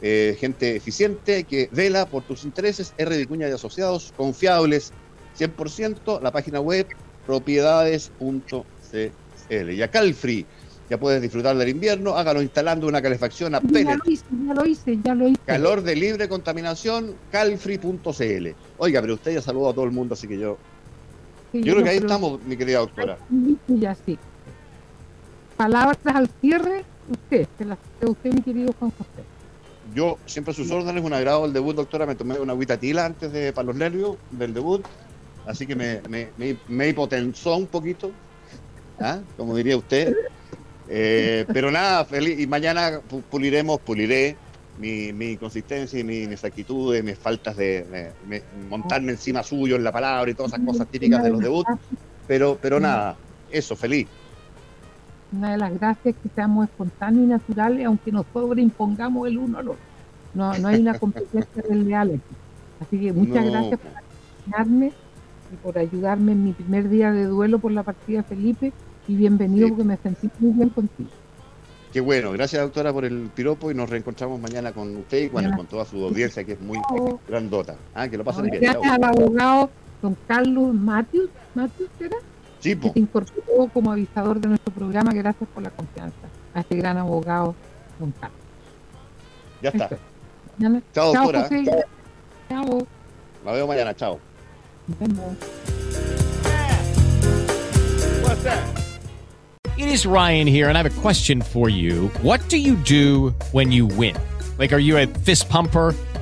[0.03, 3.16] Eh, gente eficiente que vela por tus intereses, R.
[3.16, 4.92] Vicuña y Asociados, confiables
[5.38, 6.86] 100%, la página web
[7.26, 9.72] propiedades.cl.
[9.72, 10.47] Y a Calfree
[10.88, 13.86] ya puedes disfrutar del invierno, hágalo instalando una calefacción a pellet.
[13.86, 15.40] Ya lo hice, ya lo hice, ya lo hice.
[15.44, 18.49] Calor de libre contaminación, calfree.cl.
[18.78, 20.59] Oiga, pero usted ya saludó a todo el mundo, así que yo...
[21.53, 23.18] yo creo que ahí estamos, mi querida doctora.
[23.66, 24.16] Ya sí.
[25.57, 27.49] Palabras al cierre, usted,
[28.03, 29.36] usted, mi querido Juan José.
[29.95, 32.07] Yo, siempre a sus órdenes, un agrado el debut, doctora.
[32.07, 34.84] Me tomé una agüita tila antes de, para los nervios del debut.
[35.47, 38.11] Así que me, me, me, hipotensó un poquito,
[39.01, 39.20] ¿ah?
[39.37, 40.14] como diría usted.
[40.89, 42.39] Eh, pero nada, feliz.
[42.41, 44.37] Y mañana puliremos, puliré
[44.78, 48.12] mi, mi consistencia y mi, mis actitudes, mis faltas de,
[48.68, 51.70] montarme encima suyo en la palabra y todas esas cosas típicas de los debuts.
[52.26, 53.16] Pero, pero nada,
[53.51, 54.09] eso, feliz.
[55.37, 59.59] Una de las gracias es que seamos espontáneos y naturales, aunque nos sobreimpongamos el uno
[59.59, 59.82] al otro.
[60.34, 62.34] No, no hay una competencia desleal aquí.
[62.80, 64.93] Así que muchas gracias por acompañarme
[65.53, 68.72] y por ayudarme en mi primer día de duelo por la partida de Felipe
[69.09, 71.11] y bienvenido porque me sentí muy bien contigo.
[71.93, 75.57] Qué bueno, gracias doctora por el piropo y nos reencontramos mañana con usted y bueno,
[75.57, 76.78] con toda su audiencia que es muy
[77.28, 77.76] grandota.
[77.95, 78.61] Ah, que lo pasen bien.
[78.61, 79.70] Gracias al abogado
[80.03, 82.16] don Carlos Matthews, Matthews ¿era?
[82.66, 85.12] Sí, que se incorporó como avisador de nuestro programa.
[85.12, 86.16] Gracias por la confianza
[86.52, 87.54] a este gran abogado
[88.00, 88.40] don Carlos.
[89.62, 89.90] Ya está.
[90.92, 91.48] Chao, doctora.
[92.48, 92.86] Chao.
[93.44, 94.18] La veo mañana, chao.
[94.88, 95.36] Nos vemos.
[99.76, 102.08] It is Ryan here, and I have a question for you.
[102.22, 104.16] What do you do when you win?
[104.58, 105.94] Like, are you a fist pumper?